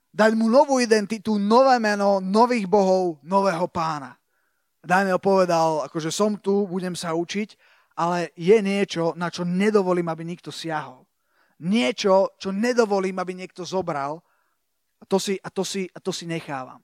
Dať 0.09 0.33
mu 0.33 0.49
novú 0.49 0.81
identitu, 0.81 1.37
nové 1.37 1.77
meno, 1.77 2.17
nových 2.17 2.65
bohov, 2.65 3.21
nového 3.21 3.69
pána. 3.69 4.17
Daniel 4.81 5.21
povedal, 5.21 5.85
akože 5.85 6.09
som 6.09 6.33
tu, 6.33 6.65
budem 6.65 6.97
sa 6.97 7.13
učiť, 7.13 7.53
ale 7.93 8.33
je 8.33 8.57
niečo, 8.57 9.13
na 9.13 9.29
čo 9.29 9.45
nedovolím, 9.45 10.09
aby 10.09 10.25
nikto 10.25 10.49
siahol. 10.49 11.05
Niečo, 11.61 12.33
čo 12.41 12.49
nedovolím, 12.49 13.21
aby 13.21 13.37
niekto 13.37 13.61
zobral 13.61 14.17
a 14.97 15.05
to 15.05 15.21
si, 15.21 15.37
a 15.45 15.53
to 15.53 15.61
si, 15.61 15.85
a 15.93 16.01
to 16.01 16.09
si 16.09 16.25
nechávam. 16.25 16.81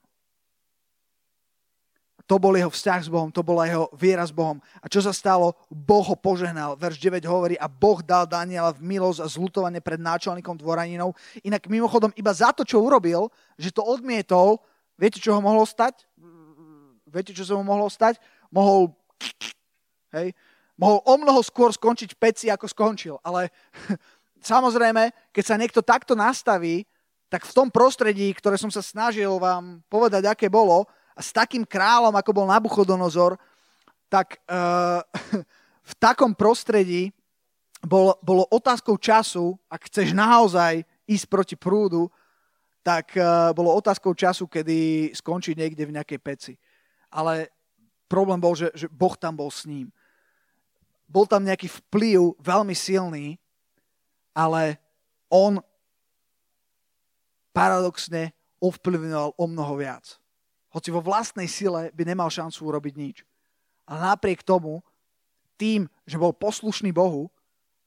To 2.24 2.40
bol 2.40 2.56
jeho 2.56 2.72
vzťah 2.72 3.00
s 3.04 3.12
Bohom, 3.12 3.28
to 3.28 3.44
bola 3.44 3.68
jeho 3.68 3.92
viera 3.92 4.24
s 4.24 4.32
Bohom. 4.32 4.56
A 4.80 4.88
čo 4.88 5.04
sa 5.04 5.12
stalo? 5.12 5.52
Boh 5.68 6.00
ho 6.00 6.16
požehnal. 6.16 6.72
Verš 6.72 6.96
9 6.96 7.20
hovorí, 7.28 7.52
a 7.60 7.68
Boh 7.68 8.00
dal 8.00 8.24
Daniela 8.24 8.72
v 8.72 8.80
milosť 8.80 9.20
a 9.20 9.28
zlutovanie 9.28 9.84
pred 9.84 10.00
náčelníkom 10.00 10.56
dvoraninov. 10.56 11.12
Inak 11.44 11.68
mimochodom, 11.68 12.16
iba 12.16 12.32
za 12.32 12.56
to, 12.56 12.64
čo 12.64 12.80
urobil, 12.80 13.28
že 13.60 13.68
to 13.68 13.84
odmietol, 13.84 14.64
viete, 14.96 15.20
čo 15.20 15.36
ho 15.36 15.40
mohlo 15.44 15.68
stať? 15.68 16.08
Viete, 17.04 17.36
čo 17.36 17.44
sa 17.44 17.60
mu 17.60 17.62
mohlo 17.62 17.92
stať? 17.92 18.16
Mohol, 18.48 18.96
hej, 20.16 20.32
mohol 20.80 20.98
o 21.04 21.14
mnoho 21.20 21.44
skôr 21.44 21.70
skončiť 21.70 22.16
v 22.16 22.20
peci, 22.24 22.46
ako 22.48 22.66
skončil. 22.72 23.20
Ale 23.20 23.52
samozrejme, 24.40 25.12
keď 25.28 25.44
sa 25.44 25.60
niekto 25.60 25.84
takto 25.84 26.16
nastaví, 26.16 26.88
tak 27.28 27.44
v 27.44 27.52
tom 27.52 27.68
prostredí, 27.68 28.32
ktoré 28.32 28.56
som 28.56 28.72
sa 28.72 28.80
snažil 28.80 29.36
vám 29.36 29.84
povedať, 29.92 30.24
aké 30.24 30.48
bolo, 30.48 30.88
a 31.14 31.20
s 31.22 31.30
takým 31.30 31.62
kráľom, 31.62 32.14
ako 32.18 32.30
bol 32.34 32.46
Nabuchodonozor, 32.50 33.38
tak 34.10 34.42
uh, 34.50 35.00
v 35.90 35.94
takom 36.02 36.34
prostredí 36.34 37.14
bol, 37.86 38.18
bolo 38.18 38.44
otázkou 38.50 38.98
času, 38.98 39.54
ak 39.70 39.86
chceš 39.86 40.10
naozaj 40.10 40.82
ísť 41.06 41.26
proti 41.30 41.54
prúdu, 41.54 42.10
tak 42.82 43.14
uh, 43.14 43.54
bolo 43.54 43.72
otázkou 43.78 44.12
času, 44.12 44.50
kedy 44.50 45.10
skončí 45.14 45.54
niekde 45.54 45.86
v 45.86 45.94
nejakej 45.94 46.20
peci. 46.20 46.52
Ale 47.14 47.48
problém 48.10 48.42
bol, 48.42 48.58
že, 48.58 48.74
že 48.74 48.90
Boh 48.90 49.14
tam 49.14 49.38
bol 49.38 49.48
s 49.48 49.64
ním. 49.64 49.94
Bol 51.06 51.30
tam 51.30 51.46
nejaký 51.46 51.70
vplyv 51.70 52.34
veľmi 52.42 52.74
silný, 52.74 53.38
ale 54.34 54.82
on 55.30 55.62
paradoxne 57.54 58.34
ovplyvňoval 58.58 59.38
o 59.38 59.44
mnoho 59.46 59.78
viac 59.78 60.18
hoci 60.74 60.90
vo 60.90 60.98
vlastnej 60.98 61.46
sile 61.46 61.94
by 61.94 62.02
nemal 62.02 62.26
šancu 62.26 62.58
urobiť 62.66 62.94
nič. 62.98 63.16
Ale 63.86 64.10
napriek 64.10 64.42
tomu, 64.42 64.82
tým, 65.54 65.86
že 66.02 66.18
bol 66.18 66.34
poslušný 66.34 66.90
Bohu, 66.90 67.30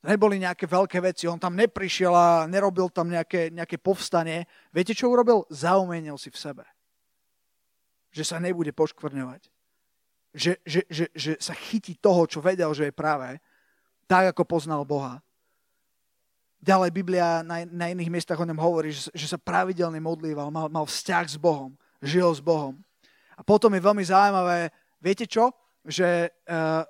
neboli 0.08 0.40
nejaké 0.40 0.64
veľké 0.64 1.04
veci, 1.04 1.28
on 1.28 1.36
tam 1.36 1.60
neprišiel 1.60 2.16
a 2.16 2.48
nerobil 2.48 2.88
tam 2.88 3.12
nejaké, 3.12 3.52
nejaké 3.52 3.76
povstanie. 3.76 4.48
Viete, 4.72 4.96
čo 4.96 5.12
urobil? 5.12 5.44
Zaumenil 5.52 6.16
si 6.16 6.32
v 6.32 6.40
sebe. 6.40 6.64
Že 8.16 8.24
sa 8.24 8.38
nebude 8.40 8.72
poškvrňovať. 8.72 9.52
Že, 10.32 10.52
že, 10.64 10.82
že, 10.88 11.06
že 11.12 11.32
sa 11.44 11.52
chytí 11.52 12.00
toho, 12.00 12.24
čo 12.24 12.40
vedel, 12.40 12.72
že 12.72 12.88
je 12.88 12.96
práve, 12.96 13.36
tak, 14.08 14.32
ako 14.32 14.48
poznal 14.48 14.88
Boha. 14.88 15.20
Ďalej 16.64 16.96
Biblia 16.96 17.44
na, 17.44 17.68
na 17.68 17.92
iných 17.92 18.08
miestach 18.08 18.40
o 18.40 18.48
ňom 18.48 18.64
hovorí, 18.64 18.96
že, 18.96 19.12
že 19.12 19.28
sa 19.28 19.36
pravidelne 19.36 20.00
modlíval, 20.00 20.48
mal, 20.48 20.72
mal 20.72 20.88
vzťah 20.88 21.26
s 21.28 21.36
Bohom 21.36 21.76
žil 22.02 22.30
s 22.34 22.42
Bohom. 22.42 22.78
A 23.38 23.42
potom 23.46 23.70
je 23.74 23.86
veľmi 23.86 24.02
zaujímavé, 24.02 24.74
viete 24.98 25.30
čo? 25.30 25.54
Že 25.86 26.34
uh, 26.50 26.84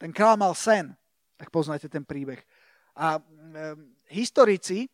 ten 0.00 0.10
kráľ 0.10 0.40
mal 0.40 0.52
sen, 0.56 0.96
tak 1.36 1.52
poznáte 1.52 1.88
ten 1.92 2.04
príbeh. 2.04 2.40
A 2.96 3.20
um, 3.20 3.92
historici, 4.08 4.88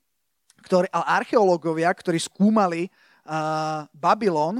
ktorí, 0.67 0.91
a 0.91 1.15
archeológovia, 1.19 1.95
ktorí 1.95 2.19
skúmali 2.19 2.91
uh, 2.91 3.87
Babylon, 3.95 4.59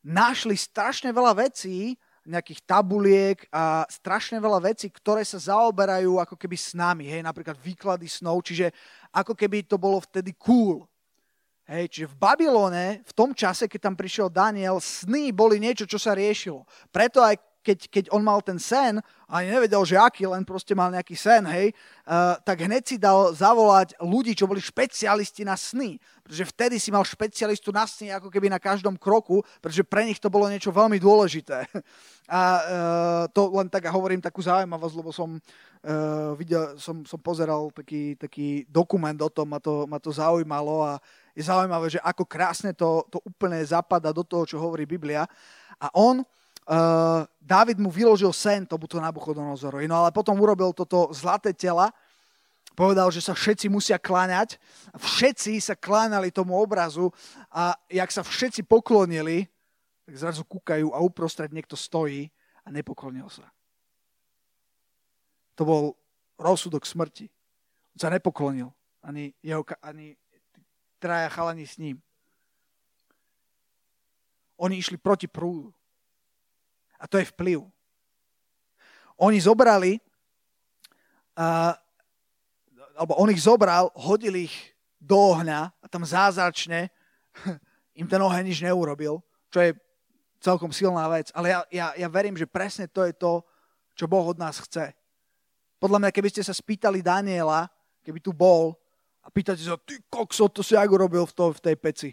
našli 0.00 0.56
strašne 0.56 1.12
veľa 1.12 1.36
vecí, 1.36 2.00
nejakých 2.28 2.60
tabuliek 2.68 3.38
a 3.48 3.88
strašne 3.88 4.36
veľa 4.36 4.60
vecí, 4.68 4.92
ktoré 4.92 5.24
sa 5.24 5.40
zaoberajú 5.40 6.20
ako 6.20 6.36
keby 6.36 6.56
s 6.60 6.76
nami, 6.76 7.08
hej, 7.08 7.24
napríklad 7.24 7.56
výklady 7.56 8.04
snov, 8.04 8.44
čiže 8.44 8.68
ako 9.08 9.32
keby 9.32 9.64
to 9.64 9.80
bolo 9.80 9.96
vtedy 10.04 10.36
cool, 10.36 10.84
Hej, 11.68 11.84
čiže 11.92 12.08
v 12.08 12.16
Babylone, 12.16 13.04
v 13.04 13.12
tom 13.12 13.36
čase, 13.36 13.68
keď 13.68 13.92
tam 13.92 13.94
prišiel 13.94 14.32
Daniel, 14.32 14.80
sny 14.80 15.36
boli 15.36 15.60
niečo, 15.60 15.84
čo 15.84 16.00
sa 16.00 16.16
riešilo. 16.16 16.64
Preto 16.88 17.20
aj 17.20 17.36
keď, 17.68 17.78
keď 17.92 18.04
on 18.16 18.24
mal 18.24 18.40
ten 18.40 18.56
sen, 18.56 18.96
ani 19.28 19.52
nevedel, 19.52 19.84
že 19.84 20.00
aký, 20.00 20.24
len 20.24 20.40
proste 20.40 20.72
mal 20.72 20.88
nejaký 20.88 21.12
sen, 21.12 21.44
hej, 21.44 21.76
uh, 22.08 22.40
tak 22.40 22.64
hneď 22.64 22.82
si 22.88 22.96
dal 22.96 23.36
zavolať 23.36 23.92
ľudí, 24.00 24.32
čo 24.32 24.48
boli 24.48 24.64
špecialisti 24.64 25.44
na 25.44 25.52
sny. 25.52 26.00
Pretože 26.24 26.48
vtedy 26.48 26.80
si 26.80 26.88
mal 26.88 27.04
špecialistu 27.04 27.68
na 27.68 27.84
sny 27.84 28.16
ako 28.16 28.32
keby 28.32 28.48
na 28.48 28.56
každom 28.56 28.96
kroku, 28.96 29.44
pretože 29.60 29.84
pre 29.84 30.08
nich 30.08 30.16
to 30.16 30.32
bolo 30.32 30.48
niečo 30.48 30.72
veľmi 30.72 30.96
dôležité. 30.96 31.68
A 32.28 32.40
uh, 32.40 33.24
to 33.28 33.52
len 33.52 33.68
tak 33.68 33.84
hovorím 33.92 34.24
takú 34.24 34.40
zaujímavosť, 34.40 34.94
lebo 34.96 35.12
som, 35.12 35.36
uh, 35.36 36.32
videl, 36.40 36.80
som, 36.80 37.04
som 37.04 37.20
pozeral 37.20 37.68
taký, 37.76 38.16
taký 38.16 38.64
dokument 38.68 39.16
o 39.20 39.28
tom, 39.28 39.52
ma 39.52 39.60
to, 39.60 39.84
ma 39.84 40.00
to 40.00 40.08
zaujímalo 40.08 40.88
a 40.88 40.96
je 41.38 41.46
zaujímavé, 41.46 41.86
že 41.86 42.02
ako 42.02 42.26
krásne 42.26 42.74
to, 42.74 43.06
to 43.06 43.22
úplne 43.22 43.62
zapada 43.62 44.10
do 44.10 44.26
toho, 44.26 44.42
čo 44.42 44.58
hovorí 44.58 44.82
Biblia. 44.90 45.22
A 45.78 45.86
on, 45.94 46.26
uh, 46.26 47.22
David 47.38 47.78
mu 47.78 47.94
vyložil 47.94 48.34
sen 48.34 48.66
tomuto 48.66 48.98
Nabuchodonozorovi. 48.98 49.86
No 49.86 50.02
ale 50.02 50.10
potom 50.10 50.34
urobil 50.34 50.74
toto 50.74 51.14
zlaté 51.14 51.54
tela, 51.54 51.94
povedal, 52.74 53.14
že 53.14 53.22
sa 53.22 53.38
všetci 53.38 53.70
musia 53.70 54.02
kláňať. 54.02 54.58
Všetci 54.98 55.62
sa 55.62 55.78
kláňali 55.78 56.34
tomu 56.34 56.58
obrazu 56.58 57.14
a 57.54 57.78
jak 57.86 58.10
sa 58.10 58.26
všetci 58.26 58.66
poklonili, 58.66 59.46
tak 60.10 60.18
zrazu 60.18 60.42
kúkajú 60.42 60.90
a 60.90 60.98
uprostred 60.98 61.54
niekto 61.54 61.78
stojí 61.78 62.34
a 62.66 62.74
nepoklonil 62.74 63.30
sa. 63.30 63.46
To 65.54 65.62
bol 65.62 65.82
rozsudok 66.34 66.82
smrti. 66.82 67.30
On 67.94 67.98
sa 68.02 68.10
nepoklonil. 68.10 68.70
Ani, 69.06 69.30
jeho, 69.42 69.62
ani 69.82 70.18
traja 70.98 71.30
chalani 71.30 71.66
s 71.66 71.78
ním. 71.78 72.02
Oni 74.58 74.78
išli 74.78 74.98
proti 74.98 75.30
prúdu. 75.30 75.70
A 76.98 77.06
to 77.06 77.18
je 77.18 77.30
vplyv. 77.30 77.62
Oni 79.18 79.38
zobrali, 79.38 80.02
uh, 81.38 81.74
alebo 82.98 83.14
on 83.18 83.30
ich 83.30 83.42
zobral, 83.42 83.90
hodil 83.94 84.34
ich 84.34 84.74
do 84.98 85.14
ohňa 85.14 85.70
a 85.70 85.86
tam 85.86 86.02
zázračne 86.02 86.90
im 87.98 88.06
ten 88.10 88.18
oheň 88.18 88.50
nič 88.50 88.58
neurobil, 88.62 89.22
čo 89.50 89.58
je 89.62 89.74
celkom 90.42 90.74
silná 90.74 91.06
vec. 91.10 91.30
Ale 91.34 91.54
ja, 91.54 91.60
ja, 91.70 91.86
ja 91.94 92.08
verím, 92.10 92.34
že 92.34 92.50
presne 92.50 92.90
to 92.90 93.06
je 93.06 93.14
to, 93.14 93.42
čo 93.94 94.06
Boh 94.06 94.26
od 94.26 94.38
nás 94.38 94.58
chce. 94.62 94.94
Podľa 95.78 95.98
mňa, 96.02 96.10
keby 96.14 96.30
ste 96.30 96.42
sa 96.42 96.54
spýtali 96.54 97.02
Daniela, 97.02 97.70
keby 98.02 98.18
tu 98.18 98.34
bol, 98.34 98.74
a 99.28 99.32
pýtate 99.32 99.60
sa, 99.60 99.76
ty 99.76 100.00
kokso, 100.08 100.48
to 100.48 100.64
si 100.64 100.72
ako 100.72 101.04
robil 101.04 101.28
v, 101.28 101.32
to, 101.36 101.52
v 101.52 101.60
tej 101.60 101.76
peci. 101.76 102.10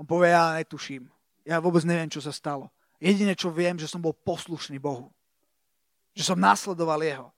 On 0.00 0.08
povie, 0.08 0.32
ja 0.32 0.56
netuším. 0.56 1.04
Ja 1.44 1.60
vôbec 1.60 1.84
neviem, 1.84 2.08
čo 2.08 2.24
sa 2.24 2.32
stalo. 2.32 2.72
Jediné, 2.96 3.36
čo 3.36 3.52
viem, 3.52 3.76
že 3.76 3.84
som 3.84 4.00
bol 4.00 4.16
poslušný 4.16 4.80
Bohu. 4.80 5.12
Že 6.16 6.32
som 6.32 6.38
nasledoval 6.40 7.04
Jeho. 7.04 7.28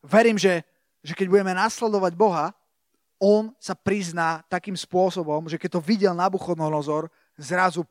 Verím, 0.00 0.40
že, 0.40 0.64
že 1.04 1.12
keď 1.12 1.28
budeme 1.28 1.52
nasledovať 1.52 2.16
Boha, 2.16 2.56
on 3.20 3.52
sa 3.60 3.76
prizná 3.76 4.40
takým 4.48 4.72
spôsobom, 4.72 5.44
že 5.44 5.60
keď 5.60 5.76
to 5.76 5.84
videl 5.84 6.16
Nabuchodonozor, 6.16 7.12
zrazu 7.36 7.84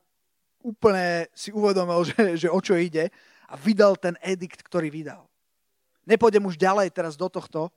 úplne 0.65 1.29
si 1.37 1.53
uvedomil, 1.53 2.01
že, 2.09 2.17
že 2.33 2.47
o 2.49 2.57
čo 2.57 2.73
ide 2.81 3.13
a 3.45 3.53
vydal 3.53 3.93
ten 3.93 4.17
edikt, 4.25 4.65
ktorý 4.65 4.89
vydal. 4.89 5.29
Nepôjdem 6.09 6.41
už 6.49 6.57
ďalej 6.57 6.89
teraz 6.89 7.13
do 7.13 7.29
tohto, 7.29 7.69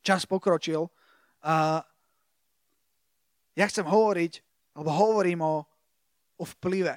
čas 0.00 0.24
pokročil, 0.24 0.88
a 1.42 1.82
ja 3.58 3.64
chcem 3.66 3.86
hovoriť, 3.86 4.32
alebo 4.78 4.90
hovorím 4.94 5.40
o, 5.42 5.54
o 6.38 6.44
vplyve. 6.46 6.94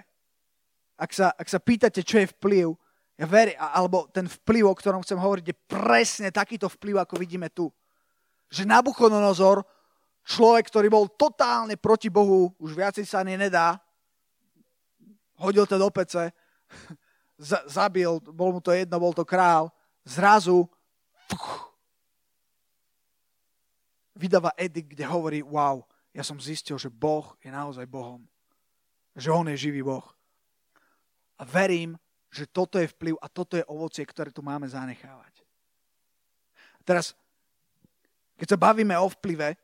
Ak 1.02 1.10
sa, 1.18 1.34
ak 1.34 1.50
sa 1.50 1.58
pýtate, 1.58 2.06
čo 2.06 2.22
je 2.22 2.30
vplyv, 2.38 2.78
ja 3.18 3.26
verím, 3.26 3.58
alebo 3.58 4.06
ten 4.10 4.30
vplyv, 4.30 4.70
o 4.70 4.78
ktorom 4.78 5.02
chcem 5.02 5.18
hovoriť, 5.18 5.46
je 5.50 5.58
presne 5.66 6.30
takýto 6.30 6.70
vplyv, 6.70 7.02
ako 7.02 7.18
vidíme 7.18 7.50
tu. 7.50 7.74
Že 8.54 8.70
Nabuchodonozor, 8.70 9.66
človek, 10.26 10.70
ktorý 10.70 10.88
bol 10.94 11.10
totálne 11.10 11.78
proti 11.78 12.14
Bohu, 12.14 12.54
už 12.62 12.78
viacej 12.78 13.06
sa 13.10 13.26
ani 13.26 13.38
nedá, 13.38 13.82
hodil 15.42 15.66
to 15.66 15.82
do 15.82 15.90
pece, 15.90 16.30
zabil, 17.74 18.22
bol 18.30 18.54
mu 18.54 18.62
to 18.62 18.70
jedno, 18.70 19.02
bol 19.02 19.14
to 19.18 19.26
král, 19.26 19.74
zrazu 20.06 20.70
fuch, 21.26 21.71
vydáva 24.22 24.54
edikt, 24.54 24.94
kde 24.94 25.06
hovorí, 25.10 25.42
wow, 25.42 25.82
ja 26.14 26.22
som 26.22 26.38
zistil, 26.38 26.78
že 26.78 26.94
Boh 26.94 27.34
je 27.42 27.50
naozaj 27.50 27.90
Bohom. 27.90 28.22
Že 29.18 29.30
On 29.34 29.46
je 29.50 29.58
živý 29.58 29.82
Boh. 29.82 30.06
A 31.42 31.44
verím, 31.48 31.98
že 32.30 32.46
toto 32.46 32.78
je 32.78 32.86
vplyv 32.86 33.18
a 33.18 33.28
toto 33.28 33.58
je 33.58 33.66
ovocie, 33.66 34.06
ktoré 34.06 34.30
tu 34.30 34.46
máme 34.46 34.70
zanechávať. 34.70 35.42
Teraz, 36.86 37.18
keď 38.38 38.56
sa 38.56 38.62
bavíme 38.62 38.94
o 39.02 39.10
vplyve, 39.10 39.58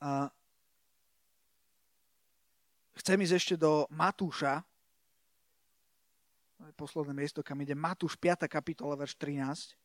a 0.00 0.32
chcem 2.96 3.20
ísť 3.20 3.36
ešte 3.36 3.54
do 3.60 3.84
Matúša, 3.92 4.64
posledné 6.76 7.12
miesto, 7.12 7.44
kam 7.44 7.60
ide 7.60 7.76
Matúš 7.76 8.16
5. 8.16 8.48
kapitola, 8.48 8.96
verš 8.96 9.16
13. 9.16 9.79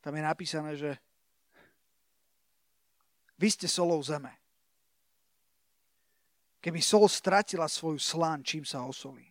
Tam 0.00 0.16
je 0.16 0.22
napísané, 0.24 0.72
že 0.76 0.96
vy 3.40 3.48
ste 3.48 3.68
solou 3.68 4.00
zeme. 4.04 4.32
Keby 6.60 6.80
sol 6.84 7.08
stratila 7.08 7.64
svoju 7.64 7.96
slán, 7.96 8.44
čím 8.44 8.68
sa 8.68 8.84
osolí. 8.84 9.24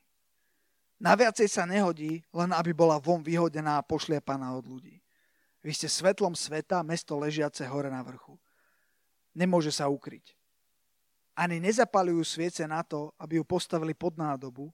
Naviacej 0.98 1.48
sa 1.48 1.64
nehodí, 1.70 2.26
len 2.34 2.50
aby 2.52 2.74
bola 2.74 2.98
von 2.98 3.22
vyhodená 3.22 3.78
a 3.78 3.86
pošliapaná 3.86 4.50
od 4.58 4.66
ľudí. 4.66 4.98
Vy 5.62 5.72
ste 5.78 5.88
svetlom 5.88 6.34
sveta, 6.34 6.82
mesto 6.82 7.16
ležiace 7.16 7.64
hore 7.70 7.88
na 7.88 8.02
vrchu. 8.02 8.36
Nemôže 9.32 9.72
sa 9.72 9.88
ukryť. 9.88 10.34
Ani 11.38 11.62
nezapalujú 11.64 12.20
sviece 12.26 12.68
na 12.68 12.84
to, 12.84 13.16
aby 13.16 13.40
ju 13.40 13.46
postavili 13.48 13.96
pod 13.96 14.20
nádobu, 14.20 14.74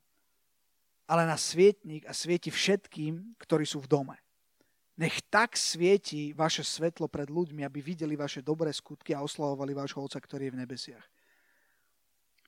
ale 1.05 1.29
na 1.29 1.37
svietnik 1.37 2.09
a 2.09 2.13
svieti 2.15 2.49
všetkým, 2.49 3.37
ktorí 3.37 3.67
sú 3.69 3.85
v 3.85 3.91
dome. 3.91 4.17
Nech 4.95 5.19
tak 5.27 5.59
svieti 5.59 6.31
vaše 6.31 6.63
svetlo 6.63 7.11
pred 7.11 7.27
ľuďmi, 7.27 7.67
aby 7.67 7.83
videli 7.83 8.15
vaše 8.15 8.39
dobré 8.39 8.71
skutky 8.71 9.11
a 9.11 9.19
oslavovali 9.19 9.75
vášho 9.75 9.99
Otca, 9.99 10.23
ktorý 10.23 10.47
je 10.47 10.53
v 10.55 10.61
nebesiach. 10.63 11.05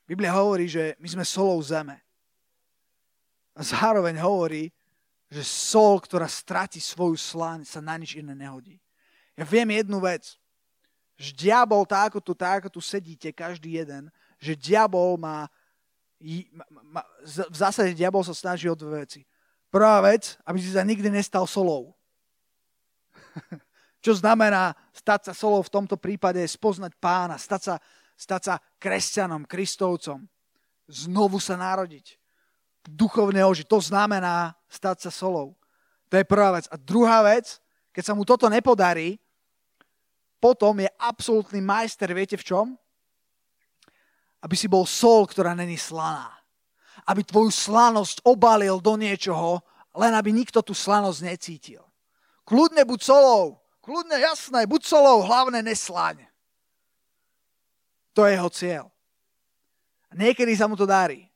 Biblia 0.07 0.31
hovorí, 0.31 0.71
že 0.71 0.95
my 1.03 1.07
sme 1.11 1.25
solou 1.27 1.59
zeme. 1.59 1.99
A 3.51 3.59
zároveň 3.59 4.15
hovorí, 4.23 4.71
že 5.27 5.43
sol, 5.43 5.99
ktorá 5.99 6.23
stratí 6.31 6.79
svoju 6.79 7.19
sláň, 7.19 7.67
sa 7.67 7.83
na 7.83 7.99
nič 7.99 8.15
iné 8.15 8.31
nehodí. 8.31 8.79
Ja 9.35 9.43
viem 9.43 9.67
jednu 9.75 9.99
vec, 9.99 10.39
že 11.19 11.35
diabol, 11.35 11.83
tak 11.83 12.15
ako 12.15 12.23
tu, 12.23 12.31
tak 12.31 12.63
ako 12.63 12.79
tu 12.79 12.81
sedíte, 12.81 13.35
každý 13.35 13.83
jeden, 13.83 14.07
že 14.39 14.55
diabol 14.55 15.19
má, 15.19 15.51
má, 16.95 17.03
v 17.51 17.57
zásade 17.57 17.91
diabol 17.91 18.23
sa 18.23 18.31
snaží 18.31 18.71
o 18.71 18.77
dve 18.77 19.03
veci. 19.03 19.27
Prvá 19.67 19.99
vec, 19.99 20.39
aby 20.47 20.63
si 20.63 20.71
sa 20.71 20.85
nikdy 20.85 21.11
nestal 21.11 21.43
solou. 21.43 21.91
Čo 24.05 24.13
znamená 24.17 24.77
stať 24.93 25.31
sa 25.31 25.33
solou 25.33 25.65
v 25.65 25.73
tomto 25.73 25.97
prípade 25.97 26.41
je 26.41 26.49
spoznať 26.49 26.93
pána, 27.01 27.35
stať 27.35 27.61
sa, 27.61 27.75
stať 28.13 28.41
sa 28.41 28.55
kresťanom, 28.77 29.49
kristovcom, 29.49 30.25
znovu 30.87 31.41
sa 31.41 31.57
narodiť 31.57 32.17
duchovne 32.87 33.43
ožiť. 33.43 33.67
To 33.67 33.83
znamená 33.83 34.55
stať 34.71 35.07
sa 35.07 35.11
solou. 35.11 35.59
To 36.07 36.15
je 36.15 36.23
prvá 36.23 36.55
vec. 36.55 36.71
A 36.71 36.79
druhá 36.79 37.19
vec, 37.27 37.59
keď 37.91 38.03
sa 38.07 38.13
mu 38.15 38.23
toto 38.23 38.47
nepodarí, 38.47 39.19
potom 40.39 40.79
je 40.79 40.87
absolútny 40.95 41.59
majster, 41.59 42.07
viete 42.15 42.39
v 42.39 42.47
čom? 42.47 42.65
Aby 44.39 44.55
si 44.55 44.71
bol 44.71 44.87
sol, 44.87 45.27
ktorá 45.27 45.51
není 45.51 45.75
slaná. 45.75 46.31
Aby 47.03 47.27
tvoju 47.27 47.51
slanosť 47.51 48.23
obalil 48.23 48.79
do 48.79 48.95
niečoho, 48.95 49.59
len 49.97 50.13
aby 50.15 50.31
nikto 50.31 50.63
tú 50.63 50.71
slanosť 50.71 51.19
necítil. 51.25 51.83
Kľudne 52.47 52.87
buď 52.87 52.99
solou, 53.03 53.59
kľudne 53.83 54.23
jasné, 54.23 54.63
buď 54.63 54.81
solou, 54.87 55.19
hlavne 55.27 55.59
neslaň. 55.59 56.23
To 58.15 58.23
je 58.23 58.39
jeho 58.39 58.49
cieľ. 58.49 58.85
A 60.07 60.15
niekedy 60.15 60.55
sa 60.55 60.71
mu 60.71 60.79
to 60.79 60.87
darí. 60.87 61.27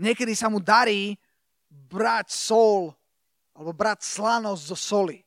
Niekedy 0.00 0.32
sa 0.32 0.48
mu 0.48 0.64
darí 0.64 1.20
brať 1.68 2.32
sol 2.32 2.96
alebo 3.52 3.76
brať 3.76 4.04
slanosť 4.04 4.62
zo 4.64 4.76
soli. 4.76 5.20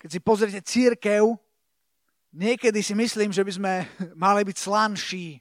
Keď 0.00 0.08
si 0.12 0.20
pozriete 0.20 0.60
církev, 0.60 1.36
niekedy 2.32 2.80
si 2.84 2.92
myslím, 2.92 3.32
že 3.32 3.44
by 3.44 3.52
sme 3.52 3.72
mali 4.28 4.44
byť 4.44 4.56
slanší. 4.56 5.40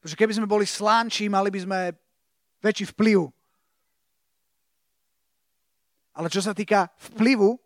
Pretože 0.00 0.16
keby 0.20 0.32
sme 0.36 0.48
boli 0.48 0.68
slanší, 0.68 1.32
mali 1.32 1.48
by 1.48 1.60
sme 1.64 1.78
väčší 2.60 2.92
vplyv. 2.92 3.32
Ale 6.14 6.30
čo 6.30 6.38
sa 6.38 6.54
týka 6.54 6.88
vplyvu, 7.12 7.58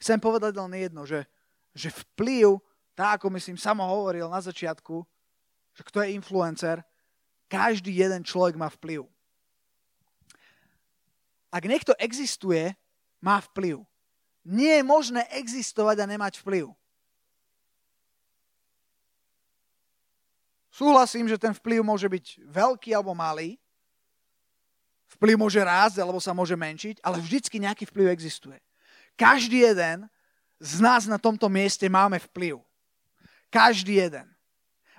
chcem 0.00 0.18
povedať 0.18 0.56
len 0.56 0.88
jedno, 0.88 1.04
že, 1.04 1.28
že 1.76 1.92
vplyv 1.92 2.58
tak 2.92 3.20
ako 3.20 3.32
myslím, 3.36 3.56
samo 3.56 3.84
hovoril 3.88 4.28
na 4.28 4.40
začiatku, 4.40 5.04
že 5.72 5.82
kto 5.82 6.04
je 6.04 6.12
influencer, 6.12 6.84
každý 7.48 7.92
jeden 7.96 8.24
človek 8.24 8.56
má 8.56 8.68
vplyv. 8.68 9.08
Ak 11.52 11.64
niekto 11.68 11.96
existuje, 12.00 12.72
má 13.20 13.40
vplyv. 13.40 13.84
Nie 14.42 14.80
je 14.82 14.84
možné 14.84 15.22
existovať 15.36 16.02
a 16.02 16.10
nemať 16.10 16.42
vplyv. 16.42 16.72
Súhlasím, 20.72 21.28
že 21.28 21.38
ten 21.38 21.52
vplyv 21.52 21.84
môže 21.84 22.08
byť 22.08 22.40
veľký 22.48 22.96
alebo 22.96 23.12
malý. 23.12 23.60
Vplyv 25.18 25.36
môže 25.36 25.60
rásť 25.60 26.00
alebo 26.00 26.18
sa 26.18 26.32
môže 26.32 26.56
menšiť, 26.56 27.04
ale 27.04 27.20
vždycky 27.20 27.60
nejaký 27.60 27.84
vplyv 27.88 28.08
existuje. 28.12 28.58
Každý 29.14 29.68
jeden 29.68 30.08
z 30.62 30.72
nás 30.80 31.04
na 31.04 31.20
tomto 31.20 31.52
mieste 31.52 31.84
máme 31.90 32.16
vplyv. 32.32 32.62
Každý 33.52 34.00
jeden. 34.00 34.24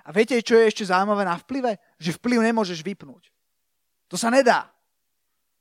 A 0.04 0.12
viete, 0.12 0.36
čo 0.44 0.54
je 0.54 0.68
ešte 0.68 0.84
zaujímavé 0.84 1.24
na 1.24 1.40
vplyve? 1.40 1.80
Že 1.96 2.20
vplyv 2.20 2.38
nemôžeš 2.52 2.84
vypnúť. 2.84 3.32
To 4.12 4.20
sa 4.20 4.28
nedá. 4.28 4.68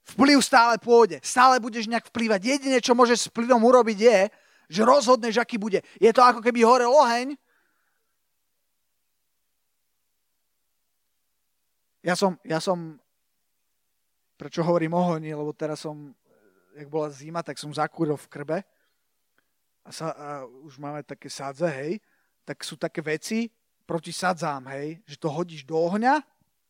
Vplyv 0.03 0.43
stále 0.43 0.75
pôjde. 0.77 1.23
Stále 1.23 1.63
budeš 1.63 1.87
nejak 1.87 2.11
vplyvať. 2.11 2.43
Jedine, 2.43 2.83
čo 2.83 2.91
môžeš 2.91 3.17
s 3.17 3.29
vplyvom 3.31 3.63
urobiť 3.63 3.97
je, 4.03 4.19
že 4.67 4.81
rozhodneš, 4.83 5.39
aký 5.39 5.55
bude. 5.55 5.79
Je 5.95 6.11
to 6.11 6.19
ako 6.19 6.43
keby 6.43 6.59
horel 6.67 6.91
oheň. 6.91 7.39
Ja 12.03 12.19
som, 12.19 12.35
ja 12.43 12.59
som, 12.59 12.99
prečo 14.43 14.60
hovorím 14.60 14.99
oheň, 14.99 15.39
lebo 15.39 15.56
teraz 15.56 15.88
som, 15.88 16.12
jak 16.75 16.91
bola 16.91 17.08
zima, 17.08 17.39
tak 17.39 17.56
som 17.56 17.71
zakúril 17.71 18.19
v 18.19 18.27
krbe. 18.27 18.58
A, 19.88 19.89
sa, 19.95 20.12
a 20.12 20.27
už 20.67 20.84
máme 20.84 20.99
také 21.08 21.32
sádze, 21.32 21.71
hej. 21.71 22.03
Tak 22.43 22.60
sú 22.60 22.75
také 22.75 22.99
veci 22.99 23.47
proti 23.88 24.12
sadzám, 24.12 24.67
hej, 24.75 24.99
že 25.08 25.15
to 25.15 25.32
hodíš 25.32 25.63
do 25.63 25.79
ohňa 25.79 26.19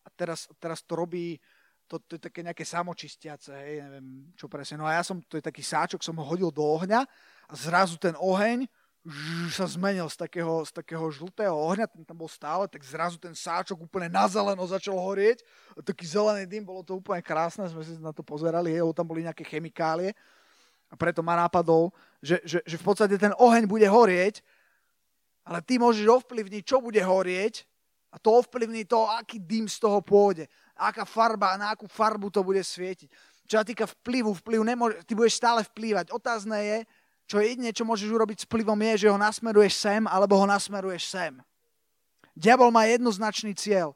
a 0.05 0.07
teraz, 0.13 0.45
teraz 0.61 0.85
to 0.85 0.93
robí, 0.93 1.41
to, 1.89 1.97
to 2.05 2.17
je 2.17 2.21
také 2.21 2.45
nejaké 2.45 2.61
samočistiace, 2.61 3.53
hej, 3.53 3.85
neviem 3.85 4.29
čo 4.37 4.45
presne. 4.45 4.77
No 4.77 4.85
a 4.85 4.97
ja 4.97 5.01
som, 5.01 5.17
to 5.25 5.37
je 5.37 5.45
taký 5.45 5.65
sáčok, 5.65 6.05
som 6.05 6.17
ho 6.17 6.25
hodil 6.25 6.53
do 6.53 6.61
ohňa 6.61 7.05
a 7.49 7.53
zrazu 7.57 7.97
ten 7.97 8.13
oheň 8.17 8.69
sa 9.51 9.67
zmenil 9.67 10.07
z 10.07 10.15
takého, 10.15 10.63
z 10.63 10.71
takého 10.71 11.03
žltého 11.11 11.51
ohňa, 11.51 11.91
ten 11.91 12.07
tam 12.07 12.23
bol 12.23 12.31
stále, 12.31 12.71
tak 12.71 12.79
zrazu 12.87 13.19
ten 13.19 13.35
sáčok 13.35 13.75
úplne 13.83 14.07
na 14.07 14.23
zeleno 14.31 14.63
začal 14.63 14.95
horieť. 14.95 15.43
A 15.75 15.83
taký 15.83 16.07
zelený 16.07 16.47
dym, 16.47 16.63
bolo 16.63 16.81
to 16.87 16.95
úplne 16.95 17.19
krásne, 17.19 17.67
sme 17.67 17.83
si 17.83 17.99
na 17.99 18.15
to 18.15 18.23
pozerali, 18.23 18.71
hej, 18.71 18.83
tam 18.95 19.03
boli 19.03 19.27
nejaké 19.27 19.43
chemikálie. 19.43 20.15
A 20.87 20.95
preto 20.95 21.19
ma 21.19 21.35
napadol, 21.35 21.91
že, 22.23 22.39
že, 22.47 22.63
že 22.63 22.75
v 22.79 22.85
podstate 22.85 23.15
ten 23.19 23.35
oheň 23.35 23.67
bude 23.67 23.87
horieť 23.89 24.39
ale 25.43 25.59
ty 25.59 25.75
môžeš 25.75 26.07
ovplyvniť, 26.07 26.63
čo 26.63 26.79
bude 26.79 26.99
horieť 27.03 27.67
a 28.15 28.19
to 28.19 28.39
ovplyvní 28.39 28.87
to, 28.87 29.03
aký 29.11 29.39
dym 29.39 29.67
z 29.67 29.77
toho 29.79 29.99
pôjde, 29.99 30.47
aká 30.79 31.03
farba, 31.03 31.59
na 31.59 31.75
akú 31.75 31.87
farbu 31.87 32.31
to 32.31 32.41
bude 32.45 32.63
svietiť. 32.63 33.11
Čo 33.43 33.59
sa 33.59 33.65
týka 33.67 33.83
vplyvu, 33.83 34.31
vplyv 34.39 34.59
nemôže, 34.63 35.03
ty 35.03 35.11
budeš 35.11 35.35
stále 35.35 35.67
vplývať. 35.67 36.15
Otázne 36.15 36.57
je, 36.63 36.77
čo 37.27 37.39
jedine, 37.39 37.71
čo 37.71 37.87
môžeš 37.87 38.09
urobiť 38.11 38.43
s 38.43 38.47
vplyvom 38.47 38.79
je, 38.91 39.07
že 39.07 39.11
ho 39.11 39.17
nasmeruješ 39.17 39.73
sem, 39.79 40.03
alebo 40.07 40.35
ho 40.35 40.45
nasmeruješ 40.47 41.07
sem. 41.07 41.33
Diabol 42.35 42.73
má 42.73 42.89
jednoznačný 42.89 43.53
cieľ. 43.53 43.93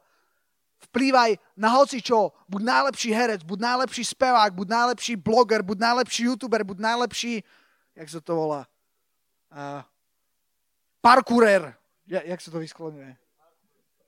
Vplývaj 0.88 1.42
na 1.58 1.74
hoci 1.74 1.98
čo. 1.98 2.30
Buď 2.46 2.62
najlepší 2.62 3.10
herec, 3.10 3.42
buď 3.42 3.58
najlepší 3.58 4.04
spevák, 4.14 4.54
buď 4.54 4.68
najlepší 4.70 5.14
bloger, 5.18 5.60
buď 5.66 5.78
najlepší 5.78 6.22
youtuber, 6.30 6.62
buď 6.62 6.78
najlepší, 6.78 7.42
jak 7.98 8.08
sa 8.08 8.22
to 8.22 8.32
volá, 8.38 8.62
uh, 9.50 9.82
parkourer, 11.02 11.74
ja, 12.06 12.22
jak 12.22 12.38
sa 12.38 12.54
to 12.54 12.62
vyskloňuje? 12.62 13.27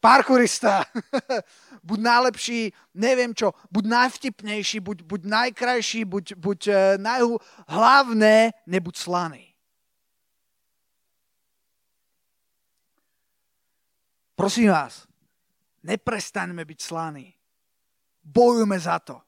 Parkourista. 0.01 0.85
buď 1.85 1.99
najlepší, 2.01 2.73
neviem 2.97 3.37
čo, 3.37 3.53
buď 3.69 3.85
najvtipnejší, 3.87 4.81
buď, 4.81 5.03
buď 5.03 5.21
najkrajší, 5.25 6.05
buď, 6.05 6.35
buď 6.35 6.61
uh. 7.01 7.37
Hlavné, 7.69 8.53
nebuď 8.67 8.97
slaný. 8.97 9.45
Prosím 14.41 14.73
vás, 14.73 15.05
neprestaňme 15.85 16.65
byť 16.65 16.81
slaní. 16.81 17.29
Bojujme 18.25 18.81
za 18.81 18.97
to. 18.97 19.21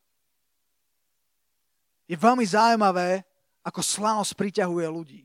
Je 2.09 2.17
veľmi 2.17 2.45
zaujímavé, 2.49 3.21
ako 3.61 3.81
slanosť 3.85 4.33
priťahuje 4.33 4.87
ľudí. 4.89 5.23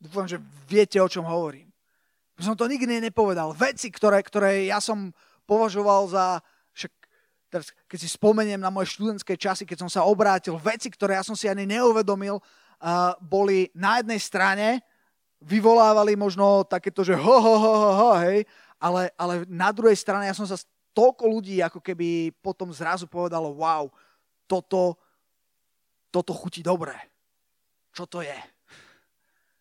Dúfam, 0.00 0.24
že 0.24 0.40
viete, 0.68 0.96
o 1.00 1.08
čom 1.08 1.24
hovorím. 1.28 1.68
Som 2.36 2.58
to 2.58 2.68
nikdy 2.68 3.00
nepovedal. 3.00 3.56
Veci, 3.56 3.88
ktoré, 3.88 4.20
ktoré 4.20 4.68
ja 4.68 4.80
som 4.82 5.14
považoval 5.48 6.12
za, 6.12 6.26
teraz, 7.56 7.72
keď 7.86 7.98
si 8.02 8.08
spomeniem 8.10 8.60
na 8.60 8.68
moje 8.68 8.92
študentské 8.92 9.38
časy, 9.38 9.64
keď 9.64 9.86
som 9.86 9.90
sa 9.90 10.04
obrátil, 10.04 10.58
veci, 10.58 10.92
ktoré 10.92 11.16
ja 11.16 11.24
som 11.24 11.38
si 11.38 11.48
ani 11.48 11.64
neuvedomil, 11.64 12.36
uh, 12.36 13.14
boli 13.22 13.72
na 13.72 14.02
jednej 14.02 14.20
strane, 14.20 14.66
vyvolávali 15.40 16.16
možno 16.16 16.64
takéto, 16.64 17.04
že 17.04 17.16
ho, 17.16 17.36
ho, 17.40 17.54
ho, 17.56 17.74
ho, 17.76 17.92
ho 17.92 18.10
hej, 18.24 18.44
ale, 18.80 19.12
ale 19.16 19.44
na 19.48 19.72
druhej 19.72 19.96
strane 19.96 20.28
ja 20.28 20.36
som 20.36 20.48
sa 20.48 20.56
toľko 20.96 21.24
ľudí 21.28 21.60
ako 21.60 21.80
keby 21.80 22.32
potom 22.40 22.72
zrazu 22.72 23.04
povedalo, 23.04 23.52
wow, 23.56 23.88
toto, 24.48 24.96
toto 26.08 26.32
chutí 26.32 26.64
dobre. 26.64 26.96
Čo 27.92 28.08
to 28.08 28.24
je? 28.24 28.36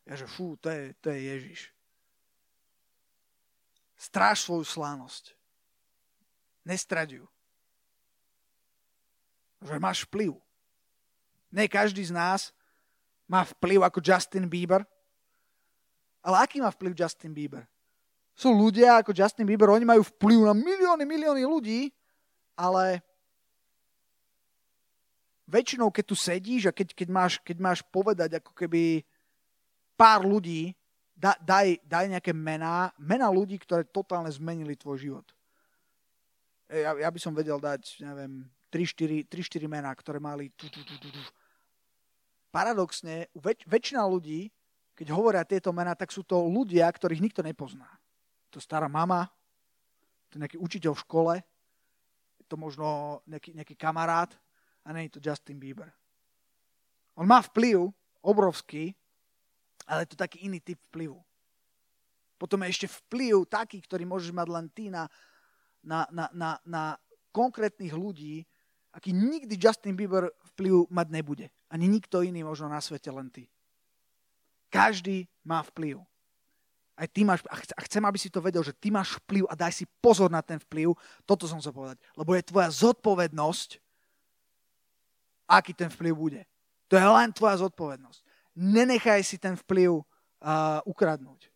Ja 0.07 0.13
že 0.15 0.27
fú, 0.27 0.55
to 0.59 0.71
je, 0.71 0.95
to 0.99 1.11
je 1.11 1.19
Ježiš. 1.19 1.74
Stráž 4.05 4.45
svoju 4.45 4.61
slánosť. 4.61 5.33
Nestrať 6.61 7.17
ju. 7.17 7.25
Že 9.65 9.81
máš 9.81 10.05
vplyv. 10.05 10.37
Ne 11.49 11.65
každý 11.65 12.05
z 12.05 12.13
nás 12.13 12.53
má 13.25 13.41
vplyv 13.41 13.81
ako 13.81 14.05
Justin 14.05 14.45
Bieber. 14.45 14.85
Ale 16.21 16.45
aký 16.45 16.61
má 16.61 16.69
vplyv 16.69 16.93
Justin 16.93 17.33
Bieber? 17.33 17.65
Sú 18.37 18.53
ľudia 18.53 19.01
ako 19.01 19.15
Justin 19.15 19.47
Bieber, 19.49 19.71
oni 19.71 19.87
majú 19.87 20.03
vplyv 20.05 20.43
na 20.43 20.53
milióny, 20.53 21.03
milióny 21.07 21.43
ľudí, 21.47 21.87
ale 22.59 22.99
väčšinou, 25.47 25.87
keď 25.89 26.05
tu 26.05 26.15
sedíš 26.19 26.67
a 26.67 26.75
keď, 26.75 26.91
keď, 26.91 27.07
máš, 27.09 27.33
keď 27.39 27.57
máš 27.63 27.79
povedať 27.89 28.43
ako 28.43 28.51
keby 28.51 29.07
pár 29.95 30.27
ľudí, 30.27 30.75
da, 31.15 31.33
daj, 31.39 31.79
daj 31.87 32.05
nejaké 32.11 32.35
mená, 32.35 32.91
mená 32.99 33.31
ľudí, 33.31 33.57
ktoré 33.57 33.87
totálne 33.87 34.29
zmenili 34.29 34.75
tvoj 34.75 34.99
život. 34.99 35.27
Ja, 36.69 36.93
ja 36.97 37.09
by 37.09 37.19
som 37.21 37.33
vedel 37.33 37.57
dať, 37.57 38.03
neviem, 38.03 38.45
3-4 38.69 39.25
mená, 39.65 39.89
ktoré 39.95 40.19
mali... 40.19 40.51
Tu, 40.59 40.67
tu, 40.67 40.83
tu, 40.83 40.95
tu, 40.99 41.07
tu. 41.09 41.21
Paradoxne, 42.51 43.31
väč, 43.35 43.63
väčšina 43.65 44.03
ľudí, 44.03 44.51
keď 44.95 45.07
hovoria 45.11 45.43
tieto 45.47 45.71
mená, 45.75 45.95
tak 45.95 46.11
sú 46.11 46.23
to 46.23 46.39
ľudia, 46.47 46.87
ktorých 46.87 47.23
nikto 47.23 47.43
nepozná 47.43 47.87
to 48.55 48.63
stará 48.63 48.87
mama, 48.87 49.27
to 50.31 50.39
nejaký 50.39 50.55
učiteľ 50.55 50.95
v 50.95 51.03
škole, 51.03 51.33
to 52.47 52.55
možno 52.55 53.19
nejaký, 53.27 53.51
nejaký 53.51 53.75
kamarát 53.75 54.31
a 54.87 54.95
nie 54.95 55.11
je 55.11 55.19
to 55.19 55.23
Justin 55.27 55.59
Bieber. 55.59 55.91
On 57.19 57.27
má 57.27 57.43
vplyv 57.43 57.91
obrovský, 58.23 58.95
ale 59.85 60.03
je 60.03 60.13
to 60.13 60.17
taký 60.17 60.45
iný 60.49 60.59
typ 60.59 60.81
vplyvu. 60.89 61.21
Potom 62.35 62.59
je 62.65 62.73
ešte 62.73 62.87
vplyv 62.89 63.47
taký, 63.47 63.79
ktorý 63.79 64.03
môžeš 64.03 64.35
mať 64.35 64.47
len 64.51 64.65
ty 64.67 64.91
na, 64.91 65.07
na, 65.79 66.03
na, 66.11 66.25
na, 66.35 66.51
na 66.65 66.83
konkrétnych 67.31 67.95
ľudí, 67.95 68.43
aký 68.91 69.15
nikdy 69.15 69.55
Justin 69.55 69.95
Bieber 69.95 70.27
vplyv 70.55 70.87
mať 70.91 71.07
nebude. 71.11 71.47
Ani 71.71 71.87
nikto 71.87 72.23
iný 72.23 72.43
možno 72.43 72.67
na 72.67 72.79
svete, 72.83 73.07
len 73.11 73.31
ty. 73.31 73.47
Každý 74.71 75.27
má 75.43 75.63
vplyv. 75.63 76.03
Aj 76.95 77.07
ty 77.11 77.27
máš, 77.27 77.43
a 77.51 77.83
chcem, 77.83 78.03
aby 78.07 78.15
si 78.15 78.31
to 78.31 78.39
vedel, 78.39 78.63
že 78.63 78.71
ty 78.71 78.87
máš 78.87 79.19
vplyv 79.23 79.47
a 79.51 79.55
daj 79.55 79.83
si 79.83 79.85
pozor 79.99 80.31
na 80.31 80.39
ten 80.39 80.59
vplyv. 80.63 80.95
Toto 81.27 81.43
som 81.43 81.59
chcel 81.59 81.75
povedať. 81.75 81.99
Lebo 82.15 82.31
je 82.31 82.47
tvoja 82.47 82.71
zodpovednosť, 82.71 83.83
aký 85.47 85.75
ten 85.75 85.91
vplyv 85.91 86.13
bude. 86.15 86.41
To 86.87 86.95
je 86.95 87.03
len 87.03 87.35
tvoja 87.35 87.59
zodpovednosť. 87.59 88.24
Nenechaj 88.55 89.21
si 89.23 89.37
ten 89.37 89.59
vplyv 89.59 89.99
uh, 89.99 90.03
ukradnúť. 90.87 91.51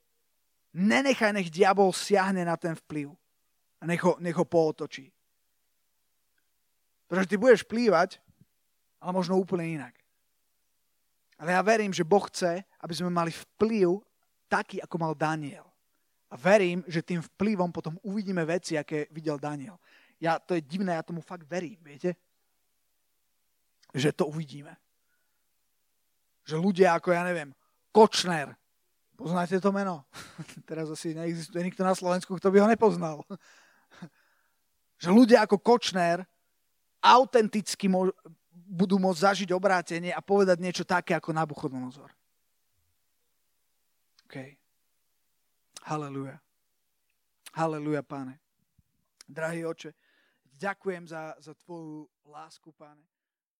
Nenechaj, 0.76 1.32
nech 1.34 1.50
diabol 1.50 1.96
siahne 1.96 2.44
na 2.44 2.60
ten 2.60 2.76
vplyv 2.76 3.16
a 3.80 3.84
nech 3.88 4.04
ho, 4.04 4.20
nech 4.20 4.36
ho 4.36 4.46
pootočí. 4.46 5.10
Pretože 7.08 7.30
ty 7.32 7.36
budeš 7.40 7.66
vplývať, 7.66 8.22
ale 9.02 9.12
možno 9.16 9.40
úplne 9.40 9.66
inak. 9.66 9.96
Ale 11.40 11.56
ja 11.56 11.62
verím, 11.64 11.96
že 11.96 12.04
Boh 12.04 12.22
chce, 12.28 12.62
aby 12.84 12.94
sme 12.94 13.10
mali 13.10 13.32
vplyv 13.32 14.04
taký, 14.52 14.84
ako 14.84 14.96
mal 15.00 15.14
Daniel. 15.16 15.66
A 16.30 16.38
verím, 16.38 16.84
že 16.86 17.02
tým 17.02 17.24
vplyvom 17.24 17.72
potom 17.72 17.98
uvidíme 18.06 18.46
veci, 18.46 18.78
aké 18.78 19.08
videl 19.10 19.40
Daniel. 19.40 19.80
Ja, 20.20 20.38
to 20.38 20.54
je 20.54 20.62
divné, 20.62 20.94
ja 20.94 21.02
tomu 21.02 21.24
fakt 21.24 21.48
verím, 21.48 21.80
viete? 21.82 22.14
Že 23.96 24.14
to 24.14 24.28
uvidíme. 24.28 24.76
Že 26.50 26.58
ľudia 26.58 26.98
ako, 26.98 27.14
ja 27.14 27.22
neviem, 27.22 27.54
Kočner, 27.94 28.58
poznáte 29.14 29.62
to 29.62 29.70
meno? 29.70 30.02
Teraz 30.70 30.90
asi 30.90 31.14
neexistuje 31.14 31.62
nikto 31.62 31.86
na 31.86 31.94
Slovensku, 31.94 32.34
kto 32.42 32.50
by 32.50 32.66
ho 32.66 32.68
nepoznal. 32.68 33.22
že 35.04 35.14
ľudia 35.14 35.46
ako 35.46 35.62
Kočner 35.62 36.26
autenticky 37.06 37.86
budú 38.50 38.98
môcť 38.98 39.22
zažiť 39.22 39.50
obrátenie 39.54 40.10
a 40.10 40.26
povedať 40.26 40.58
niečo 40.58 40.84
také 40.90 41.14
ako 41.14 41.38
Nabuchodonozor. 41.38 42.10
OK. 44.26 44.58
Haleluja. 45.86 46.42
Haleluja, 47.54 48.02
páne. 48.02 48.42
Drahý 49.30 49.66
oče, 49.66 49.94
ďakujem 50.58 51.06
za, 51.06 51.38
za 51.38 51.54
tvoju 51.54 52.10
lásku, 52.26 52.74
páne. 52.74 53.06